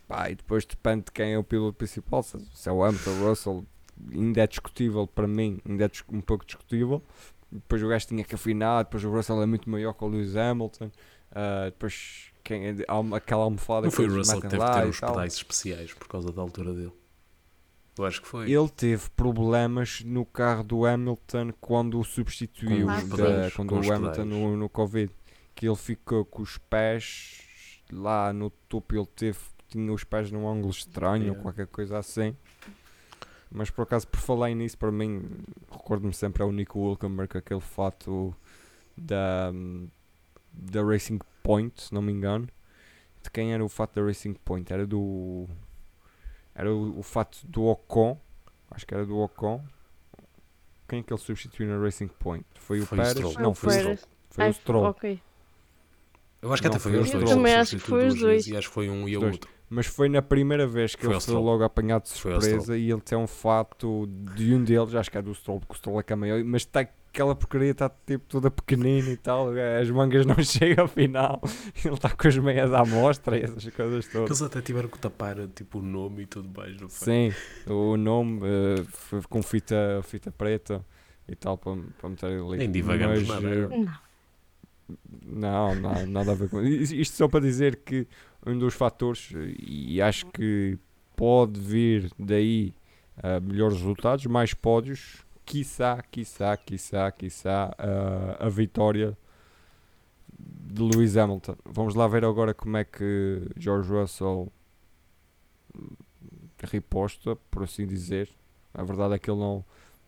[0.08, 2.23] pá, e depois depende de quem é o piloto principal.
[2.23, 3.65] Se, se é o Hamilton, o Russell,
[4.12, 7.02] ainda é discutível para mim, ainda é um pouco discutível.
[7.52, 8.84] Depois o gajo tinha que afinar.
[8.84, 10.89] Depois o Russell é muito maior que o Lewis Hamilton.
[11.32, 12.76] Ah, depois quem é
[13.15, 16.32] aquela almofada Não foi o Russell que teve que ter uns pedais especiais por causa
[16.32, 16.93] da altura dele.
[17.97, 18.52] Eu acho que foi.
[18.52, 23.78] Ele teve problemas no carro do Hamilton quando o substituiu, os da- pedais, quando o
[23.78, 24.28] Hamilton pedais.
[24.28, 25.12] no, no Covid.
[25.54, 27.41] Que ele ficou com os pés
[27.91, 31.41] lá no topo, ele teve, tinha os pés num ângulo estranho ou Yeah.
[31.41, 32.36] qualquer coisa assim.
[33.52, 35.22] Mas por acaso, por falar nisso, para mim,
[35.72, 38.36] recordo-me sempre ao Nico Hülkenberg, aquele fato
[38.98, 39.52] da,
[40.52, 42.48] da Racing Point, se não me engano.
[43.22, 44.74] De quem era o fato da Racing Point?
[44.74, 45.48] Era do.
[46.56, 48.19] Era o, o fato do Ocon.
[48.72, 49.63] Acho que era do Ocon.
[50.88, 52.46] Quem é que ele substituiu na Racing Point?
[52.56, 53.34] Foi o Foi o Pérez?
[53.34, 53.80] Foi Não, o foi o.
[53.80, 53.98] Stroll.
[54.30, 54.84] Foi o Ai, Stroll.
[54.86, 55.22] Ok.
[56.43, 57.23] Eu acho que Não, até foi foi os dois.
[57.23, 58.47] Eu também acho que foi os dois.
[58.47, 59.49] E acho que foi um e o outro.
[59.69, 61.43] Mas foi na primeira vez que Foi ele foi Stroll.
[61.43, 65.21] logo apanhado de surpresa e ele tem um fato de um deles, acho que é
[65.21, 68.25] do Stroll, porque o Stroll é que é maior, mas está aquela porcaria está tipo
[68.27, 71.41] toda pequenina e tal, as mangas não chegam ao final,
[71.84, 74.29] ele está com as meias à mostra e essas coisas todas.
[74.29, 76.79] Eles até tiveram que tapar tipo, o nome e tudo mais.
[76.79, 77.32] Não foi?
[77.32, 77.34] Sim,
[77.71, 80.86] o nome eh, foi com fita, fita preta
[81.27, 82.58] e tal para, para meter ali.
[82.58, 83.67] Nem divagamos Mas, nada.
[83.69, 84.12] Não.
[85.26, 86.93] Não, não, nada a ver com isso.
[86.93, 88.08] Isto só para dizer que
[88.46, 90.78] um dos fatores, e acho que
[91.15, 92.74] pode vir daí
[93.17, 99.17] uh, melhores resultados, mais pódios, quiçá, quiçá, quiçá, quiçá uh, a vitória
[100.38, 101.56] de Lewis Hamilton.
[101.65, 104.52] Vamos lá ver agora como é que George Russell
[106.62, 108.30] riposta, por assim dizer.
[108.74, 109.63] A verdade é que ele não,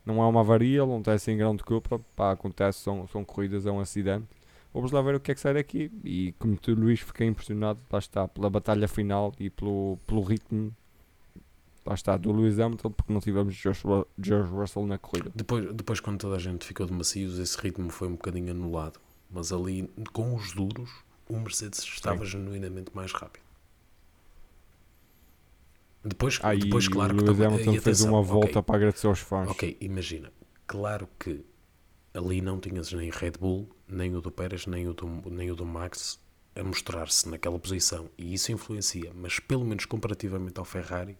[0.05, 1.99] não é uma avaria, ele não tem assim grande culpa.
[2.15, 4.25] Pá, acontece, são, são corridas, é um acidente.
[4.75, 5.89] Vamos lá ver o que é que sai daqui.
[6.03, 10.75] E como tu, Luís, fiquei impressionado, lá está, pela batalha final e pelo, pelo ritmo
[11.85, 13.83] lá está, do Lewis Hamilton, porque não tivemos George,
[14.21, 15.31] George Russell na corrida.
[15.33, 18.99] Depois, depois, quando toda a gente ficou de macios, esse ritmo foi um bocadinho anulado.
[19.31, 20.89] Mas ali, com os duros,
[21.29, 22.31] o Mercedes estava Sim.
[22.31, 23.45] genuinamente mais rápido.
[26.03, 29.49] Depois, ah, depois claro que Lewis Hamilton fez uma volta okay, para agradecer aos fãs.
[29.49, 30.33] Ok, imagina,
[30.67, 31.45] claro que
[32.13, 35.55] ali não tinhas nem Red Bull, nem o do Pérez, nem o do, nem o
[35.55, 36.19] do Max
[36.55, 41.17] a mostrar-se naquela posição e isso influencia, mas pelo menos comparativamente ao Ferrari,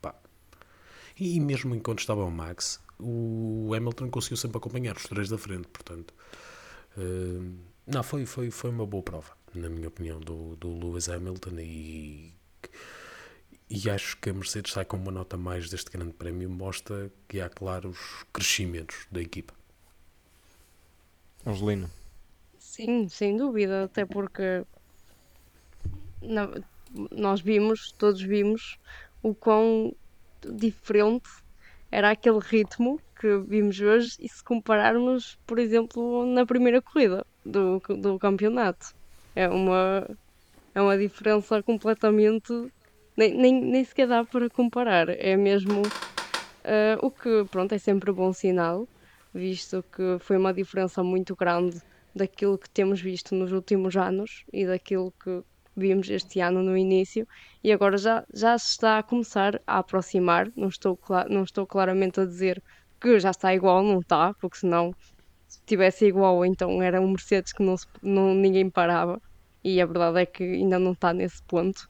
[0.00, 0.14] pá.
[1.18, 5.66] E mesmo enquanto estava o Max, o Hamilton conseguiu sempre acompanhar os três da frente,
[5.68, 6.14] portanto,
[6.96, 11.58] uh, não, foi, foi, foi uma boa prova, na minha opinião, do, do Lewis Hamilton
[11.58, 12.34] e
[13.70, 17.38] e acho que a Mercedes sai com uma nota mais deste grande prémio, mostra que
[17.38, 17.98] há claros
[18.32, 19.57] crescimentos da equipa.
[21.48, 21.88] Angelina.
[22.58, 24.64] Sim, sem dúvida, até porque
[27.10, 28.76] nós vimos, todos vimos,
[29.22, 29.94] o quão
[30.44, 31.28] diferente
[31.90, 37.80] era aquele ritmo que vimos hoje e se compararmos, por exemplo, na primeira corrida do,
[37.80, 38.86] do campeonato.
[39.34, 40.06] É uma,
[40.74, 42.52] é uma diferença completamente
[43.16, 45.08] nem, nem, nem sequer dá para comparar.
[45.08, 48.86] É mesmo uh, o que, pronto, é sempre bom sinal,
[49.34, 51.80] visto que foi uma diferença muito grande
[52.14, 55.42] daquilo que temos visto nos últimos anos e daquilo que
[55.76, 57.26] vimos este ano no início
[57.62, 60.50] e agora já, já se está a começar a aproximar.
[60.56, 62.62] Não estou, não estou claramente a dizer
[63.00, 64.92] que já está igual, não está, porque senão
[65.46, 69.22] se tivesse igual então era um Mercedes que não, se, não ninguém parava
[69.62, 71.88] e a verdade é que ainda não está nesse ponto.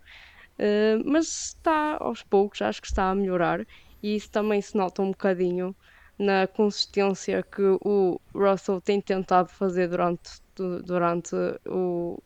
[0.59, 3.65] Uh, mas está aos poucos, acho que está a melhorar
[4.03, 5.75] e isso também se nota um bocadinho
[6.19, 10.31] na consistência que o Russell tem tentado fazer durante,
[10.85, 11.35] durante,
[11.67, 12.19] o,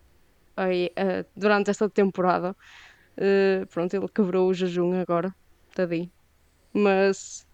[0.56, 2.56] a, a, durante esta temporada.
[3.16, 5.34] Uh, pronto, ele quebrou o jejum agora,
[5.74, 6.10] tadinho.
[6.72, 7.46] Mas,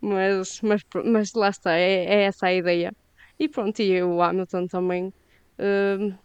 [0.00, 2.92] mas, mas, mas lá está, é, é essa a ideia.
[3.38, 5.12] E pronto, e o Hamilton também.
[5.58, 6.16] Uh,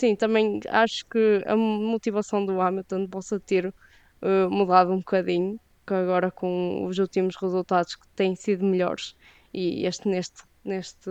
[0.00, 5.94] Sim, também acho que a motivação do Hamilton possa ter uh, mudado um bocadinho, que
[5.94, 9.16] agora com os últimos resultados que têm sido melhores
[9.52, 11.10] e este neste, neste,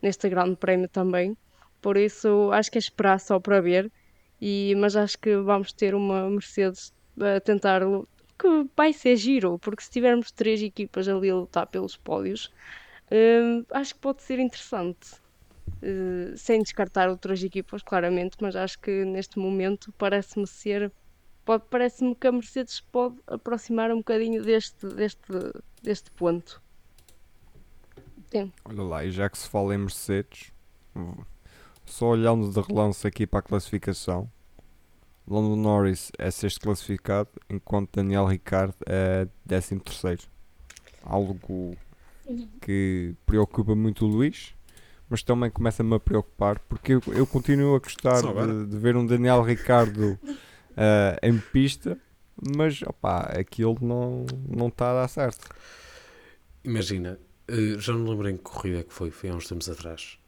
[0.00, 1.36] neste grande prémio também.
[1.80, 3.90] Por isso acho que é esperar só para ver,
[4.40, 7.82] e, mas acho que vamos ter uma Mercedes a tentar
[8.38, 12.46] que vai ser giro, porque se tivermos três equipas ali a lutar pelos pódios,
[13.10, 15.20] uh, acho que pode ser interessante.
[15.82, 20.92] Eh, sem descartar outras equipas, claramente, mas acho que neste momento parece-me ser.
[21.44, 25.20] Pode, parece-me que a Mercedes pode aproximar um bocadinho deste, deste,
[25.82, 26.62] deste ponto.
[28.30, 28.52] Sim.
[28.64, 30.52] Olha lá, e já que se fala em Mercedes,
[31.84, 34.30] só olhando de relance aqui para a classificação,
[35.26, 40.22] Lando Norris é sexto classificado, enquanto Daniel Ricciardo é décimo terceiro.
[41.02, 41.38] Algo
[42.60, 44.54] que preocupa muito o Luís,
[45.08, 49.04] mas também começa-me a preocupar porque eu, eu continuo a gostar de, de, ver um
[49.04, 50.18] Daniel Ricardo
[50.72, 51.98] uh, em pista,
[52.56, 55.48] mas opá, aquilo não, não está a dar certo.
[56.64, 57.18] Imagina,
[57.50, 60.18] uh, já não lembro em que corrida que foi, foi há uns tempos atrás.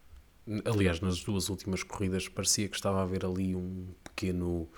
[0.65, 4.69] Aliás, nas duas últimas corridas parecia que estava a haver ali um pequeno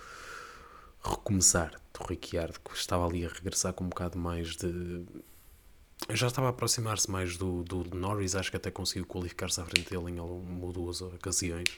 [1.04, 5.06] recomeçar do Ricciardo, que estava ali a regressar com um bocado mais de
[6.12, 9.90] já estava a aproximar-se mais do, do Norris, acho que até conseguiu qualificar-se à frente
[9.90, 11.78] dele em uma ou duas ocasiões,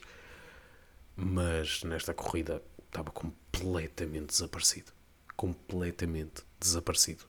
[1.15, 4.91] mas nesta corrida estava completamente desaparecido.
[5.35, 7.23] Completamente desaparecido.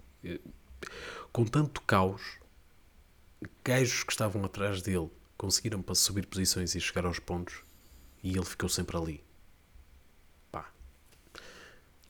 [1.32, 2.38] Com tanto caos,
[3.64, 7.62] gajos que estavam atrás dele conseguiram para subir posições e chegar aos pontos
[8.22, 9.24] e ele ficou sempre ali.
[10.50, 10.70] Pá.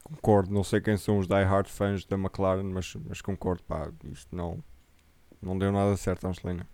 [0.02, 4.34] Concordo, não sei quem são os die-hard fãs da McLaren, mas, mas concordo, pá, isto
[4.34, 4.64] não
[5.42, 6.66] não deu nada certo, Angelina.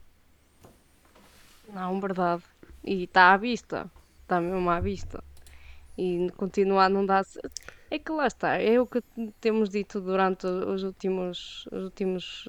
[1.72, 2.42] Não, verdade.
[2.82, 3.90] E está à vista.
[4.22, 5.22] Está mesmo à vista.
[5.98, 7.22] E continuar não dá.
[7.90, 8.56] É que lá está.
[8.60, 9.02] É o que
[9.40, 11.66] temos dito durante os últimos.
[11.72, 12.48] Os últimos.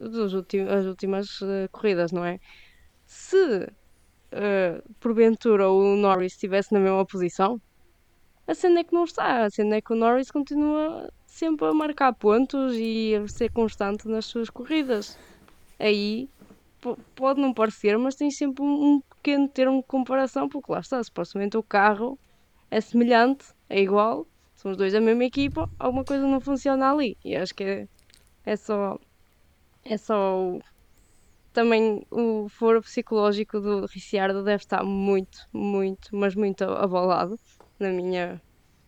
[0.00, 2.38] Os últimos as últimas uh, corridas, não é?
[3.04, 3.36] Se
[4.32, 7.60] uh, porventura o Norris estivesse na mesma posição,
[8.46, 9.44] a cena é que não está.
[9.44, 14.06] A cena é que o Norris continua sempre a marcar pontos e a ser constante
[14.06, 15.18] nas suas corridas.
[15.78, 16.28] Aí
[16.80, 21.02] po- pode não parecer, mas tem sempre um pequeno termo de comparação, porque lá está,
[21.02, 22.18] supostamente o carro
[22.76, 27.16] é semelhante, é igual, são os dois da mesma equipa, alguma coisa não funciona ali.
[27.24, 27.86] E acho que é,
[28.44, 28.98] é só.
[29.84, 30.38] É só.
[30.56, 30.60] o-
[31.52, 37.36] Também o foro psicológico do Ricciardo deve estar muito, muito, mas muito abalado,
[37.78, 38.42] na minha.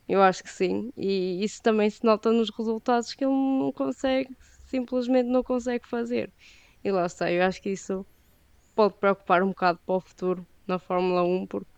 [0.08, 0.90] Eu acho que sim.
[0.96, 4.30] E isso também se nota nos resultados que ele não consegue,
[4.68, 6.32] simplesmente não consegue fazer.
[6.84, 8.06] E lá está, eu acho que isso
[8.74, 11.70] pode preocupar um bocado para o futuro na Fórmula 1, porque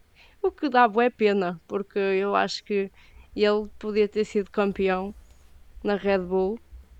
[0.46, 2.90] o que dá boa pena, porque eu acho que
[3.34, 5.14] ele podia ter sido campeão
[5.82, 6.58] na Red Bull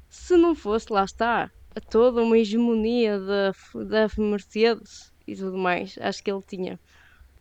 [0.09, 3.53] se não fosse, lá está, a toda uma hegemonia da,
[3.85, 5.99] da Mercedes e tudo mais.
[6.01, 6.81] Acho que ele tinha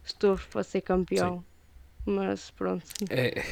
[0.03, 1.43] estofo para ser campeão.
[2.05, 3.43] Mas pronto, É,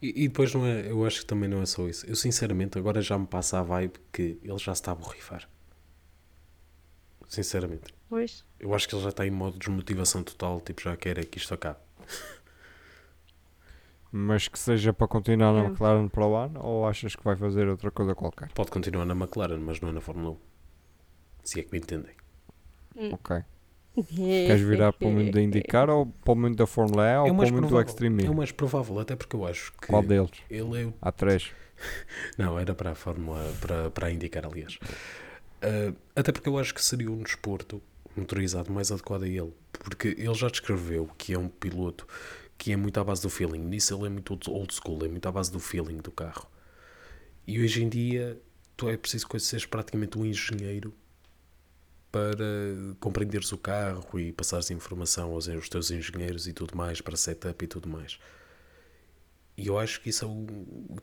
[0.00, 2.06] e, e depois não é, eu acho que também não é só isso.
[2.06, 5.48] Eu sinceramente agora já me passa a vibe que ele já se está a borrifar.
[7.28, 7.94] Sinceramente.
[8.08, 8.44] pois.
[8.58, 11.24] Eu acho que ele já está em modo de desmotivação total, tipo, já quer é
[11.24, 11.78] que isto acabe.
[14.10, 15.64] Mas que seja para continuar na.
[15.64, 18.48] McLaren para o ano ou achas que vai fazer outra coisa qualquer?
[18.52, 20.36] Pode continuar na McLaren, mas não é na Fórmula 1.
[21.42, 22.14] Se é que me entendem.
[23.12, 23.42] Ok.
[24.14, 27.26] Queres virar para o mundo da IndyCar ou para o mundo da Fórmula E ou
[27.26, 27.88] É o para mais o mundo do provável.
[27.90, 30.30] Extreme É o mais provável, até porque eu acho que Qual deles?
[30.48, 31.50] ele é o Há três.
[32.38, 34.78] Não, era para a Fórmula, para, para a indicar, aliás.
[35.64, 37.82] Ah, até porque eu acho que seria um desporto
[38.16, 39.52] motorizado mais adequado a ele.
[39.72, 42.06] Porque ele já descreveu que é um piloto
[42.58, 43.58] que é muito à base do feeling.
[43.60, 46.48] Nisso ele é muito old- school, é muito à base do feeling do carro.
[47.46, 48.40] E hoje em dia,
[48.76, 50.94] tu é preciso que seres praticamente um engenheiro
[52.12, 52.44] para
[53.00, 57.64] compreenderes o carro e passares informação aos, aos teus engenheiros e tudo mais, para setup
[57.64, 58.18] e tudo mais.
[59.56, 60.46] E eu acho que isso é o,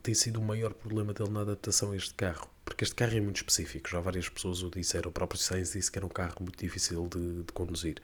[0.01, 2.49] tem sido o maior problema dele na adaptação a este carro.
[2.71, 3.89] Porque este carro é muito específico.
[3.89, 5.09] Já várias pessoas o disseram.
[5.09, 7.97] O próprio Sainz disse que era um carro muito difícil de, de conduzir.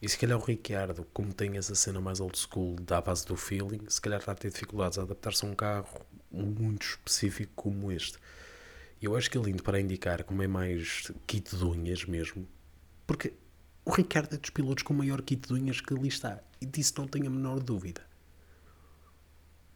[0.00, 3.36] E se calhar o Ricciardo, como tem essa cena mais old school da base do
[3.36, 6.00] feeling, se calhar está a ter dificuldades a adaptar-se a um carro
[6.32, 8.16] muito específico como este.
[9.02, 12.48] Eu acho que ele indo para indicar como é mais kit de unhas mesmo.
[13.06, 13.34] Porque
[13.84, 16.42] o Ricardo é dos pilotos com o maior kit de unhas que ali está.
[16.58, 18.00] E disso não tenho a menor dúvida.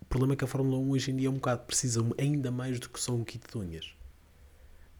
[0.00, 2.50] O problema é que a Fórmula 1 hoje em dia é um bocado precisa ainda
[2.50, 3.94] mais do que só um kit de unhas.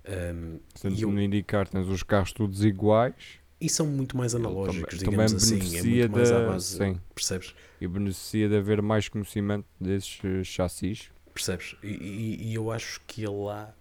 [0.07, 0.59] Um,
[0.97, 3.15] que eu- no IndyCar tens os carros todos iguais
[3.61, 5.99] e são muito mais analógicos, também, digamos também assim.
[5.99, 6.77] É muito mais à da- base.
[6.77, 7.01] sim.
[7.15, 7.55] Percebes?
[7.81, 11.11] e beneficia de haver mais conhecimento desses eh, chassis.
[11.33, 11.75] Percebes?
[11.83, 13.75] E, e- e eu acho que lá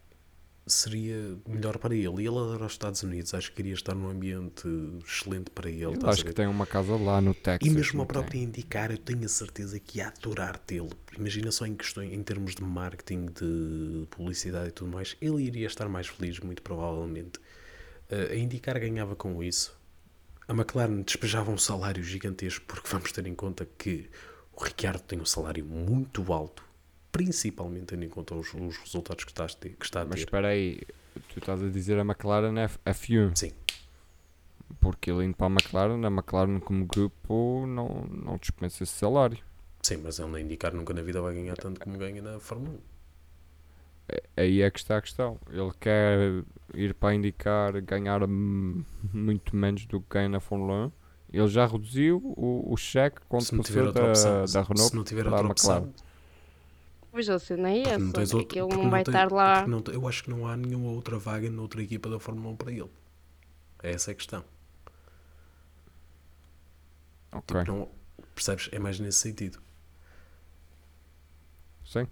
[0.66, 2.24] seria melhor para ele.
[2.24, 3.34] E ele adora os Estados Unidos.
[3.34, 4.68] Acho que iria estar num ambiente
[5.06, 5.98] excelente para ele.
[6.04, 7.72] Acho que tem uma casa lá no Texas.
[7.72, 8.44] E mesmo a própria tem?
[8.44, 10.92] indicar, eu tenho a certeza que ia adorar tê-lo.
[11.18, 15.68] Imagina só em questões, em termos de marketing, de publicidade e tudo mais, ele iria
[15.68, 17.40] estar mais feliz, muito provavelmente.
[18.10, 19.76] Eh, a indicar ganhava com isso.
[20.48, 24.10] A McLaren despejava um salário gigantesco, porque vamos ter em conta que
[24.56, 26.64] o Ricciardo tem um salário muito alto,
[27.14, 30.20] principalmente tendo em conta os, os resultados que, estás que está a Mas ter.
[30.26, 30.82] espera aí,
[31.30, 33.38] tu estás a dizer a McLaren F- F1.
[33.38, 33.52] Sim.
[34.82, 39.38] Porque ele indo para a McLaren, a McLaren como grupo não, não dispensa esse salário.
[39.82, 42.74] Sim, mas ele na indicar nunca na vida vai ganhar tanto como ganha na Fórmula
[42.74, 42.80] 1.
[44.10, 45.40] É- Aí é que está a questão.
[45.50, 46.44] Ele quer
[46.74, 50.92] ir para indicar ganhar muito menos do que ganha na Fórmula 1.
[51.32, 54.90] Ele já reduziu o, o cheque quando Se não tiver passou da, opção, da Renault
[54.90, 55.52] se não tiver para a McLaren.
[55.84, 55.94] opção,
[57.14, 59.14] Pois a cena é essa, não tens é outro- que ele porque não vai tem-
[59.14, 59.68] estar lá.
[59.68, 62.72] não eu acho que não há nenhuma outra vaga noutra equipa da Fórmula 1 para
[62.72, 62.90] ele.
[63.84, 64.44] Essa é a questão.
[67.32, 67.90] Ok, Tipo, não,
[68.34, 68.68] percebes?
[68.72, 69.60] É mais nesse sentido.
[71.86, 72.08] sim.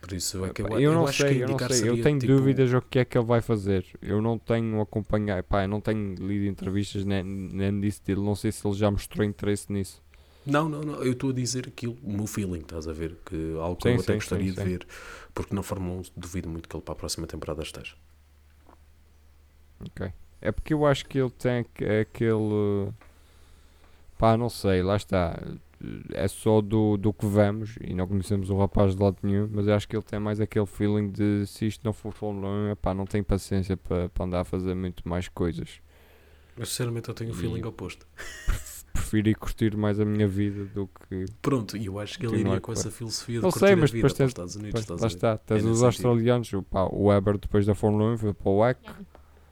[0.00, 1.88] Por isso é que eu, eu, eu não acho que sei, eu não sei.
[1.88, 3.84] Eu tenho tipo, dúvidas o que é que ele vai fazer.
[4.00, 8.20] Eu não tenho acompanhado, pá, eu não tenho lido entrevistas nem, nem disso dele.
[8.20, 10.00] Não sei se ele já mostrou interesse nisso.
[10.46, 11.02] Não, não, não.
[11.02, 13.16] Eu estou a dizer aquilo, o meu feeling, estás a ver?
[13.26, 14.68] Que algo que eu até sim, gostaria sim, de sim.
[14.68, 14.86] ver.
[15.34, 17.94] Porque na Fórmula 1 duvido muito que ele para a próxima temporada esteja.
[19.80, 20.12] Ok.
[20.40, 22.92] É porque eu acho que ele tem aque- aquele.
[24.18, 25.38] Pá, não sei, lá está.
[26.14, 29.66] É só do, do que vemos e não conhecemos o rapaz de lado nenhum, mas
[29.66, 32.70] eu acho que ele tem mais aquele feeling de se isto não for Fórmula 1,
[32.70, 35.80] epá, não tem paciência para para andar a fazer muito mais coisas.
[36.56, 38.06] Mas sinceramente eu tenho o feeling E- oposto.
[38.96, 41.26] Prefiro ir curtir mais a minha vida do que.
[41.42, 43.76] Pronto, e eu acho que ele iria com essa filosofia de Não curtir sei, a
[43.76, 46.62] mas vida depois para os tens- Estados Unidos, lá está, tens nesse os australianos, o,
[46.62, 48.78] pá, o Weber depois da Fórmula 1 foi para o WEC.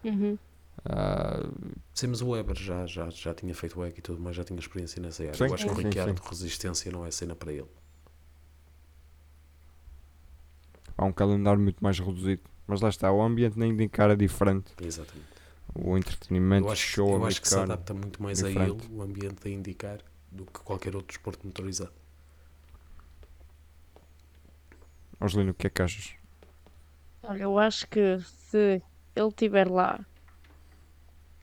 [0.05, 0.39] Uhum.
[0.87, 1.49] ah,
[1.95, 4.45] Sim, mas o Weber já, já, já tinha feito o EC e tudo mais, já
[4.45, 5.35] tinha experiência nessa área.
[5.35, 7.67] Sim, eu acho que o Ricciardo resistência não é cena para ele.
[10.97, 12.43] há um calendário muito mais reduzido.
[12.67, 14.73] Mas lá está, o ambiente nem de cara é diferente.
[14.81, 15.34] Exatamente.
[15.75, 19.03] O entretenimento Eu acho, show eu acho que se adapta muito mais a ele, o
[19.03, 20.01] ambiente a indicar,
[20.31, 21.93] do que qualquer outro desporto motorizado.
[25.21, 26.15] Angelino, o que é que achas?
[27.23, 28.81] Olha, eu acho que se
[29.17, 30.07] ele estiver lá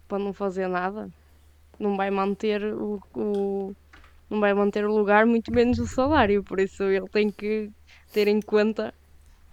[0.07, 1.09] para não fazer nada,
[1.79, 3.75] não vai manter o, o-
[4.29, 6.43] não vai manter o lugar, muito menos o salário.
[6.45, 7.71] Por isso ele tem que
[8.11, 8.93] ter em conta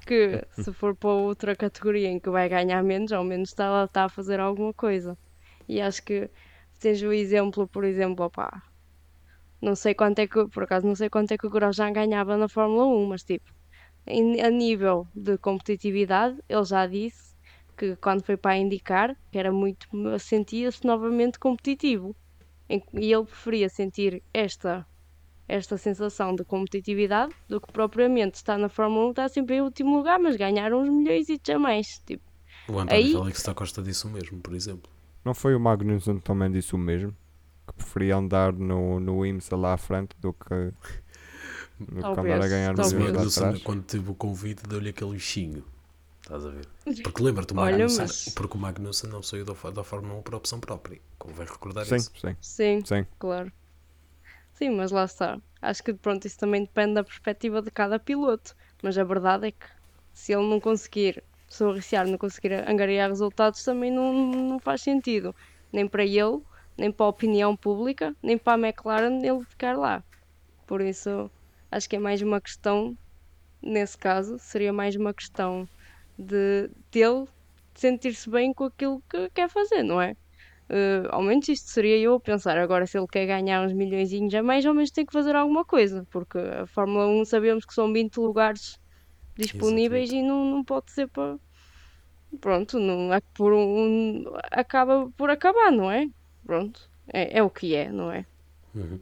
[0.08, 0.20] que
[0.62, 4.08] se for para outra categoria em que vai ganhar menos, ao menos está, está a
[4.18, 5.12] fazer alguma coisa.
[5.68, 6.30] E acho que
[6.80, 8.50] tens o exemplo, por exemplo, opá,
[9.60, 12.36] não sei quanto é que, por acaso não sei quanto é que o Grosjean ganhava
[12.36, 13.50] na Fórmula 1, mas tipo,
[14.06, 17.36] em- a nível de competitividade, ele já disse
[17.76, 19.86] que quando foi para indicar, que era muito,
[20.18, 22.16] sentia-se novamente competitivo.
[22.94, 24.86] E ele preferia sentir esta,
[25.48, 29.96] esta sensação de competitividade do que propriamente estar na Fórmula 1, estar sempre em último
[29.96, 32.02] lugar, mas ganhar uns milhões e a mais.
[32.06, 32.22] Tipo,
[32.68, 34.90] O António Aí- Félix da Costa disse o mesmo, por exemplo.
[35.24, 37.16] Não foi o Magnussen que também disse o mesmo?
[37.66, 40.54] Que preferia andar no, no IMSA lá à frente do que,
[41.78, 42.92] do que andar a ganhar talvez.
[42.92, 43.62] Milhões Magnussen, atrás?
[43.62, 45.64] quando teve o convite, deu-lhe aquele bichinho.
[46.22, 46.66] Estás a ver?
[47.02, 50.34] Porque lembra-te, o Magnussen, mas- porque o Magnussen não saiu da, da Fórmula 1 por
[50.34, 51.00] opção própria.
[51.18, 52.12] Convém recordar Sim, isso.
[52.20, 53.06] sim, sim, sim.
[53.18, 53.50] claro.
[54.58, 55.40] Sim, mas lá está.
[55.62, 58.56] Acho que pronto, isso também depende da perspectiva de cada piloto.
[58.82, 59.66] Mas a verdade é que
[60.12, 64.82] se ele não conseguir, se o Ricciardo não conseguir angariar resultados, também não, não faz
[64.82, 65.32] sentido.
[65.72, 66.42] Nem para ele,
[66.76, 70.02] nem para a opinião pública, nem para a McLaren ele ficar lá.
[70.66, 71.30] Por isso,
[71.70, 72.98] acho que é mais uma questão,
[73.62, 75.68] nesse caso, seria mais uma questão
[76.18, 77.26] de dele
[77.74, 80.16] sentir-se bem com aquilo que quer fazer, não é?
[80.68, 82.58] Eh, ao menos isto seria eu a pensar.
[82.58, 85.64] Agora, se ele quer ganhar uns milhões a mais, ao menos tem que fazer alguma
[85.64, 88.78] coisa, porque a Fórmula 1 sabemos que são 20 lugares
[89.36, 91.38] disponíveis e não, não pode ser para.
[92.40, 96.10] Pronto, não, é por um, acaba por acabar, não é?
[96.44, 98.26] Pronto, é, é o que é, não é?
[98.74, 99.00] Uhum.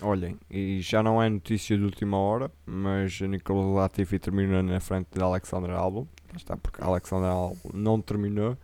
[0.00, 4.78] Olhem, e já não é notícia de última hora, mas a Nicola Latifi terminou na
[4.78, 6.06] frente de Alexander Albon.
[6.36, 8.56] Está, porque Alexander Albon não terminou.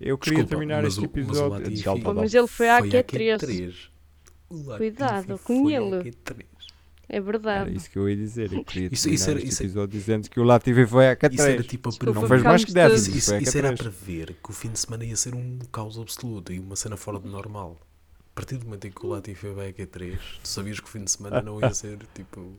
[0.00, 1.50] Eu queria Desculpa, terminar mas este o- mas o episódio.
[1.50, 2.14] Latifi- Já, Pô, perdão.
[2.14, 3.38] mas ele foi à Foi à Q3.
[3.38, 3.74] Q3.
[4.48, 6.10] O Latifi Cuidado com à ele.
[6.10, 6.46] Q3.
[7.12, 7.76] É Era verdade.
[7.76, 8.52] isso que eu ia dizer.
[8.52, 11.16] Eu queria Isso- terminar isso era- este isso- episódio dizendo que o Latifi foi à
[11.16, 11.34] Q3.
[11.34, 13.68] Isso era tipo a Desculpa, não prever- fez mais que ficámos décimo, Isso, isso- era
[13.68, 13.78] a Q3.
[13.82, 17.18] prever que o fim de semana ia ser um caos absoluto e uma cena fora
[17.18, 17.76] do normal.
[18.30, 20.88] A partir do momento em que o Latifi vai a Q3, tu sabias que o
[20.88, 22.56] fim de semana não ia ser tipo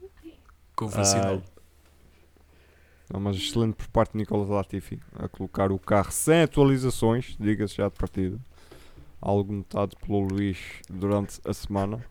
[0.75, 1.41] convencional.
[3.11, 7.75] Não, mas excelente por parte de Nicolas Latifi a colocar o carro sem atualizações, diga-se
[7.75, 8.39] já de partida.
[9.19, 10.57] Algo notado pelo Luís
[10.89, 12.03] durante a semana.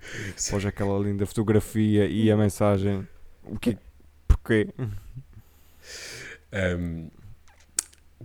[0.47, 3.07] Após aquela linda fotografia e a mensagem.
[3.45, 3.77] O que
[4.29, 4.69] Porquê?
[6.53, 7.09] Um,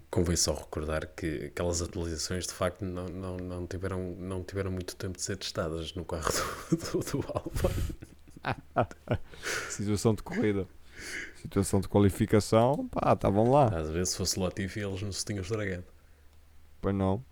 [0.10, 4.96] convém só recordar que aquelas atualizações de facto não, não, não, tiveram, não tiveram muito
[4.96, 6.32] tempo de ser testadas no carro
[6.72, 8.90] do, do, do Alba.
[9.70, 10.68] Situação de corrida.
[11.36, 12.88] Situação de qualificação.
[12.90, 13.66] Pá, estavam lá.
[13.68, 15.84] Às vezes, se fosse Latifi, eles não se tinham estragado.
[16.82, 17.24] Pois não.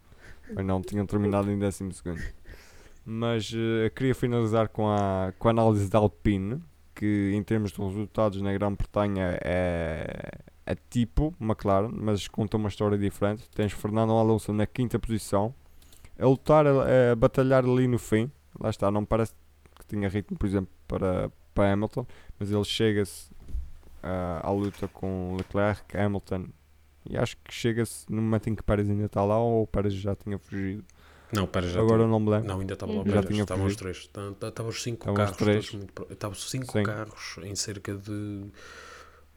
[0.54, 2.22] Pois não, tinham terminado em 12 segundo.
[3.06, 6.62] Mas eh, queria finalizar com a, com a análise da Alpine,
[6.96, 10.32] que em termos de resultados na Grã-Bretanha é,
[10.66, 13.50] é tipo McLaren, mas conta uma história diferente.
[13.50, 15.54] Tens Fernando Alonso na quinta posição,
[16.18, 18.32] a lutar, a, a batalhar ali no fim.
[18.60, 19.34] Lá está, não parece
[19.80, 22.06] que tinha ritmo, por exemplo, para, para Hamilton,
[22.40, 23.33] mas ele chega-se
[24.43, 26.45] à luta com Leclerc, Hamilton
[27.10, 29.93] e acho que chega-se no momento em que Pérez ainda está lá ou o Pérez
[29.93, 30.84] já tinha fugido.
[31.32, 32.47] Não, para já Agora tinha- não me lembro.
[32.47, 33.97] Não, ainda estava lá o Já Pérez, tinha estavam os três.
[33.97, 35.66] Estavam- Estavam os cinco Estavam os carros, três.
[35.66, 36.84] todos muito estavam cinco Sim.
[36.84, 38.45] carros em cerca de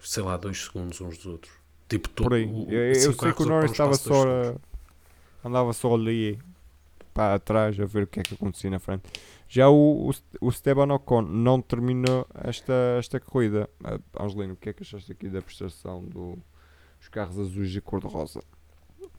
[0.01, 1.53] sei lá, dois segundos uns dos outros.
[1.89, 2.45] Tipo, todo, Por aí.
[2.45, 4.25] o- Eu, eu sei que o Norris estava só.
[4.25, 4.55] a-
[5.49, 6.39] andava só ali
[7.15, 9.05] para atrás a ver o que é que acontecia na frente.
[9.49, 13.69] Já o, o, o Esteban Ocon não terminou esta, esta corrida.
[14.19, 16.39] Angelino, o que é que achaste aqui da prestação do-
[16.99, 18.43] dos carros azuis e cor-de-rosa?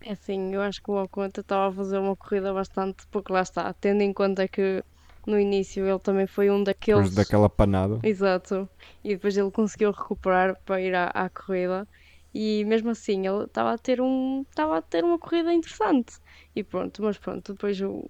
[0.01, 3.41] É assim, eu acho que o Ocon estava a fazer uma corrida bastante, porque lá
[3.41, 4.83] está, tendo em conta que
[5.25, 7.11] no início ele também foi um Depois daqueles.
[7.11, 8.01] daquela panada.
[8.03, 8.69] Exato.
[9.03, 11.87] E depois ele conseguiu recuperar para ir à, à corrida.
[12.33, 16.13] E mesmo assim ele estava a ter um estava a ter uma corrida interessante.
[16.55, 18.09] E pronto, mas pronto, depois o,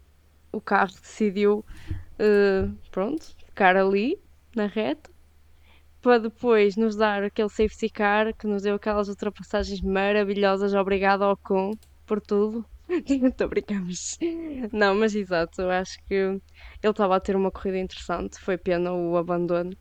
[0.53, 1.65] o carro decidiu
[2.19, 4.19] eh, pronto, ficar ali
[4.55, 5.09] na reta
[6.01, 10.73] para depois nos dar aquele safety car que nos deu aquelas ultrapassagens maravilhosas.
[10.73, 11.73] Obrigado ao com
[12.05, 12.65] por tudo.
[12.87, 14.17] Estou brincamos.
[14.71, 16.41] Não, mas exato, eu acho que ele
[16.83, 18.39] estava a ter uma corrida interessante.
[18.39, 19.71] Foi pena o abandono.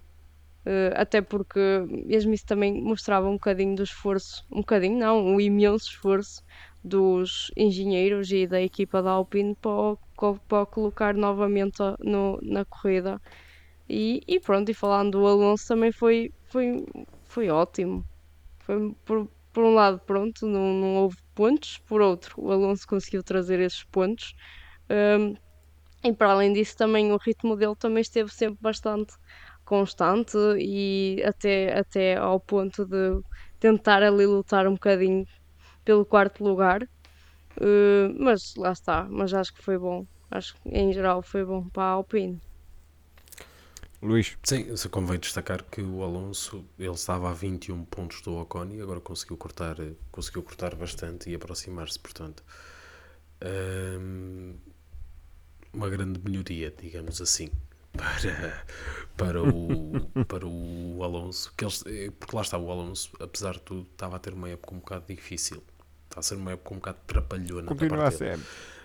[0.67, 1.61] Uh, até porque
[2.05, 6.43] mesmo isso também mostrava um bocadinho do esforço, um bocadinho não, um imenso esforço
[6.83, 9.97] dos engenheiros e da equipa da Alpine para,
[10.49, 13.21] para colocar novamente no, na corrida.
[13.89, 16.85] E, e, pronto, e falando do Alonso também foi, foi,
[17.25, 18.05] foi ótimo.
[18.61, 23.23] Foi, por, por um lado, pronto, não, não houve pontos, por outro, o Alonso conseguiu
[23.23, 24.35] trazer esses pontos.
[24.91, 25.35] Um,
[26.05, 29.15] e para além disso, também o ritmo dele também esteve sempre bastante
[29.65, 33.21] constante e até, até ao ponto de
[33.59, 35.25] tentar ali lutar um bocadinho
[35.85, 36.87] pelo quarto lugar.
[37.59, 40.07] Uh, mas lá está, mas acho que foi bom.
[40.31, 42.41] Acho que em geral foi bom para a Alpine.
[44.03, 44.37] Luís.
[44.43, 49.01] Sim, convém destacar que o Alonso ele estava a 21 pontos do Ocon e agora
[49.01, 49.77] conseguiu cortar,
[50.13, 52.45] conseguiu cortar bastante e aproximar-se, portanto.
[53.43, 54.55] Um,
[55.73, 57.51] uma grande melhoria, digamos assim,
[57.97, 58.65] para,
[59.17, 61.53] para, o, para o Alonso.
[61.57, 61.83] Que eles,
[62.19, 65.07] porque lá está, o Alonso, apesar de tudo, estava a ter uma época um bocado
[65.09, 65.63] difícil.
[66.17, 67.67] Está a ser uma época um bocado trapalhona.
[67.67, 68.41] Continua a ser.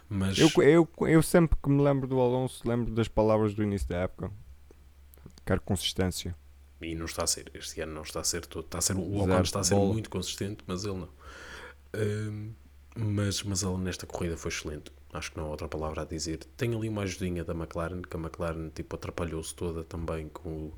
[0.10, 0.38] Mas...
[0.38, 4.00] Eu, eu, eu sempre que me lembro do Alonso, lembro das palavras do início da
[4.00, 4.30] época.
[5.46, 6.36] Quero consistência.
[6.82, 7.50] E não está a ser.
[7.54, 8.66] Este ano não está a ser todo.
[8.66, 11.10] Está a ser, o Ocon está a ser muito consistente, mas ele não.
[11.96, 12.54] Um,
[12.98, 14.92] mas, mas ele nesta corrida foi excelente.
[15.14, 16.40] Acho que não há outra palavra a dizer.
[16.58, 20.74] Tem ali uma ajudinha da McLaren, que a McLaren tipo, atrapalhou-se toda também com o,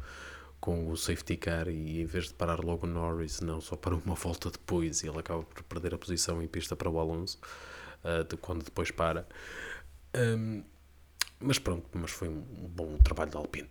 [0.63, 3.93] com o safety car e em vez de parar logo o Norris, não, só para
[3.93, 7.37] uma volta depois e ele acaba por perder a posição em pista para o Alonso,
[8.01, 9.27] uh, de, quando depois para.
[10.15, 10.63] Um,
[11.37, 13.69] mas pronto, mas foi um bom trabalho da Alpine.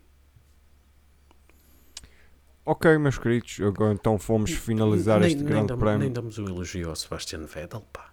[2.67, 5.99] Ok, meus queridos, agora então fomos finalizar nem, este grande prémio.
[5.99, 8.12] Nem damos o um elogio ao Sebastian Vettel, pá.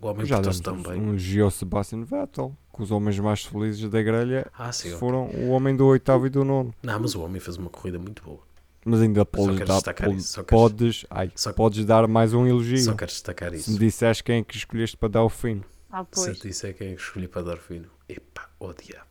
[0.00, 1.00] O homem Já portou-se tão bem.
[1.00, 5.26] Um elogio ao Sebastian Vettel, que os homens mais felizes da grelha ah, sim, foram
[5.26, 5.44] okay.
[5.44, 6.74] o homem do oitavo e do nono.
[6.82, 8.40] Não, mas o homem fez uma corrida muito boa.
[8.84, 12.78] Mas ainda podes dar, podes, podes, ai, só, podes dar mais um elogio.
[12.78, 13.64] Só quero destacar isso.
[13.64, 15.64] Se me disseste quem é que escolheste para dar o fino.
[15.90, 16.24] Ah, pois.
[16.24, 19.06] Se eu disser quem é que escolhi para dar o fino, epá, oh diabo.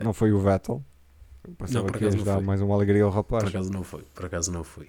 [0.00, 0.82] Não foi o Vettel?
[1.58, 3.44] Pensava não, que ias dar mais uma alegria ao rapaz.
[3.44, 4.88] Por acaso não foi, por acaso não foi.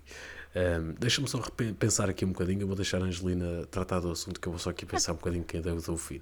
[0.56, 1.42] Um, Deixa-me só
[1.78, 2.62] pensar aqui um bocadinho.
[2.62, 5.16] Eu vou deixar a Angelina tratar do assunto, que eu vou só aqui pensar um
[5.16, 6.22] bocadinho quem deu o fim.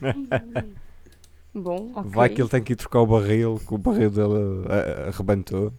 [1.54, 2.10] Bom, okay.
[2.10, 4.66] Vai que ele tem que ir trocar o barril, que o barril dele
[5.08, 5.72] arrebentou.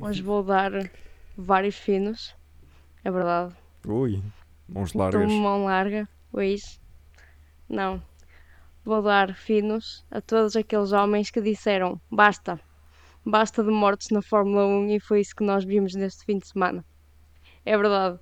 [0.00, 0.72] Hoje vou dar
[1.36, 2.34] vários finos,
[3.04, 3.54] é verdade.
[3.86, 4.22] Ui,
[4.66, 5.22] mãos largas.
[5.22, 6.80] Estou mão larga, hoje.
[7.68, 8.02] Não,
[8.82, 12.58] vou dar finos a todos aqueles homens que disseram basta,
[13.24, 16.46] basta de mortes na Fórmula 1 e foi isso que nós vimos neste fim de
[16.46, 16.84] semana.
[17.64, 18.20] É verdade.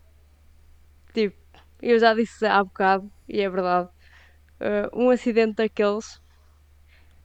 [1.13, 1.37] Tipo,
[1.81, 3.89] eu já disse há bocado e é verdade.
[4.61, 6.17] Uh, um acidente daqueles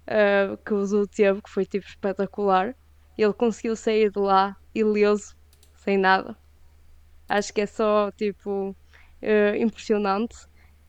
[0.07, 2.75] uh, que o Zul teve, que foi tipo espetacular,
[3.17, 5.36] ele conseguiu sair de lá ileso,
[5.75, 6.36] sem nada.
[7.30, 10.36] Acho que é só tipo uh, impressionante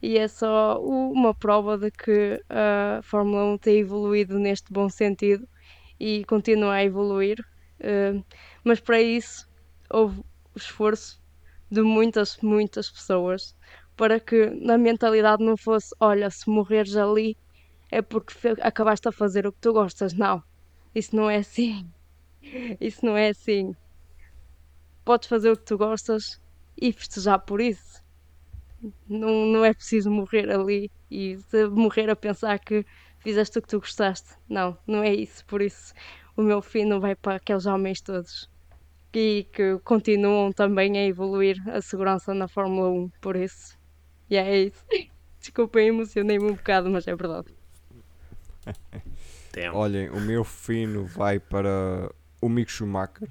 [0.01, 5.47] e é só uma prova de que a Fórmula 1 tem evoluído neste bom sentido
[5.99, 7.39] e continua a evoluir.
[7.81, 8.25] Uh,
[8.65, 9.49] mas para isso
[9.91, 10.21] houve
[10.55, 11.21] o esforço
[11.71, 13.55] de muitas, muitas pessoas
[13.97, 17.37] para que na mentalidade não fosse: olha, se morreres ali
[17.91, 20.13] é porque acabaste a fazer o que tu gostas.
[20.13, 20.43] Não,
[20.95, 21.89] isso não é assim.
[22.81, 23.75] Isso não é assim.
[25.05, 26.41] Podes fazer o que tu gostas
[26.81, 28.03] e festejar por isso
[29.09, 31.37] não, não é preciso morrer ali e
[31.71, 32.85] morrer a pensar que
[33.19, 34.31] fizeste o que tu gostaste.
[34.49, 35.45] Não, não é isso.
[35.47, 35.93] Por isso,
[36.37, 38.49] o meu fim não vai para aqueles homens todos
[39.13, 43.11] e que continuam também a evoluir a segurança na Fórmula 1.
[43.21, 43.77] Por isso,
[44.31, 44.85] e yeah, é isso.
[45.41, 47.49] Desculpem, emocionei-me um bocado, mas é verdade.
[49.73, 53.29] Olhem, o meu fino vai para o Mick Schumacher,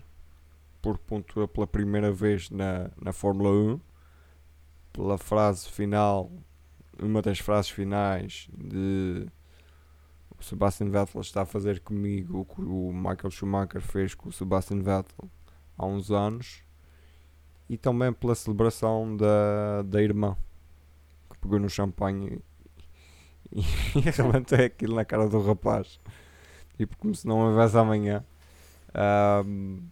[0.82, 3.80] por pontua pela primeira vez na, na Fórmula 1
[4.92, 6.32] pela frase final,
[7.00, 9.28] uma das frases finais de
[10.40, 14.32] o Sebastian Vettel está a fazer comigo o que o Michael Schumacher fez com o
[14.32, 15.30] Sebastian Vettel
[15.78, 16.64] há uns anos
[17.70, 20.38] e também pela celebração da, da irmã
[21.30, 22.40] que pegou no champanhe
[23.52, 23.62] e,
[24.00, 26.00] e arrebentou aquilo na cara do rapaz.
[26.78, 28.24] Tipo como se não houvesse amanhã.
[29.46, 29.90] Um,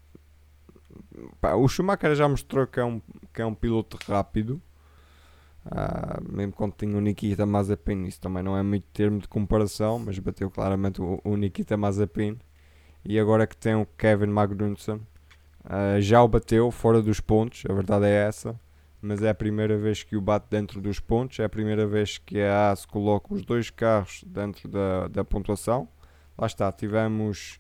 [1.42, 3.02] pá, o Schumacher já mostrou que é um,
[3.34, 4.62] que é um piloto rápido
[5.66, 9.98] Uh, mesmo quando tinha o Nikita Mazepin, isso também não é muito termo de comparação,
[9.98, 12.38] mas bateu claramente o, o Nikita Mazepin.
[13.04, 14.96] E agora que tem o Kevin Magnussen,
[15.66, 18.60] uh, já o bateu fora dos pontos, a verdade é essa.
[19.02, 22.18] Mas é a primeira vez que o bate dentro dos pontos, é a primeira vez
[22.18, 25.88] que a AS coloca os dois carros dentro da, da pontuação.
[26.36, 27.60] Lá está, tivemos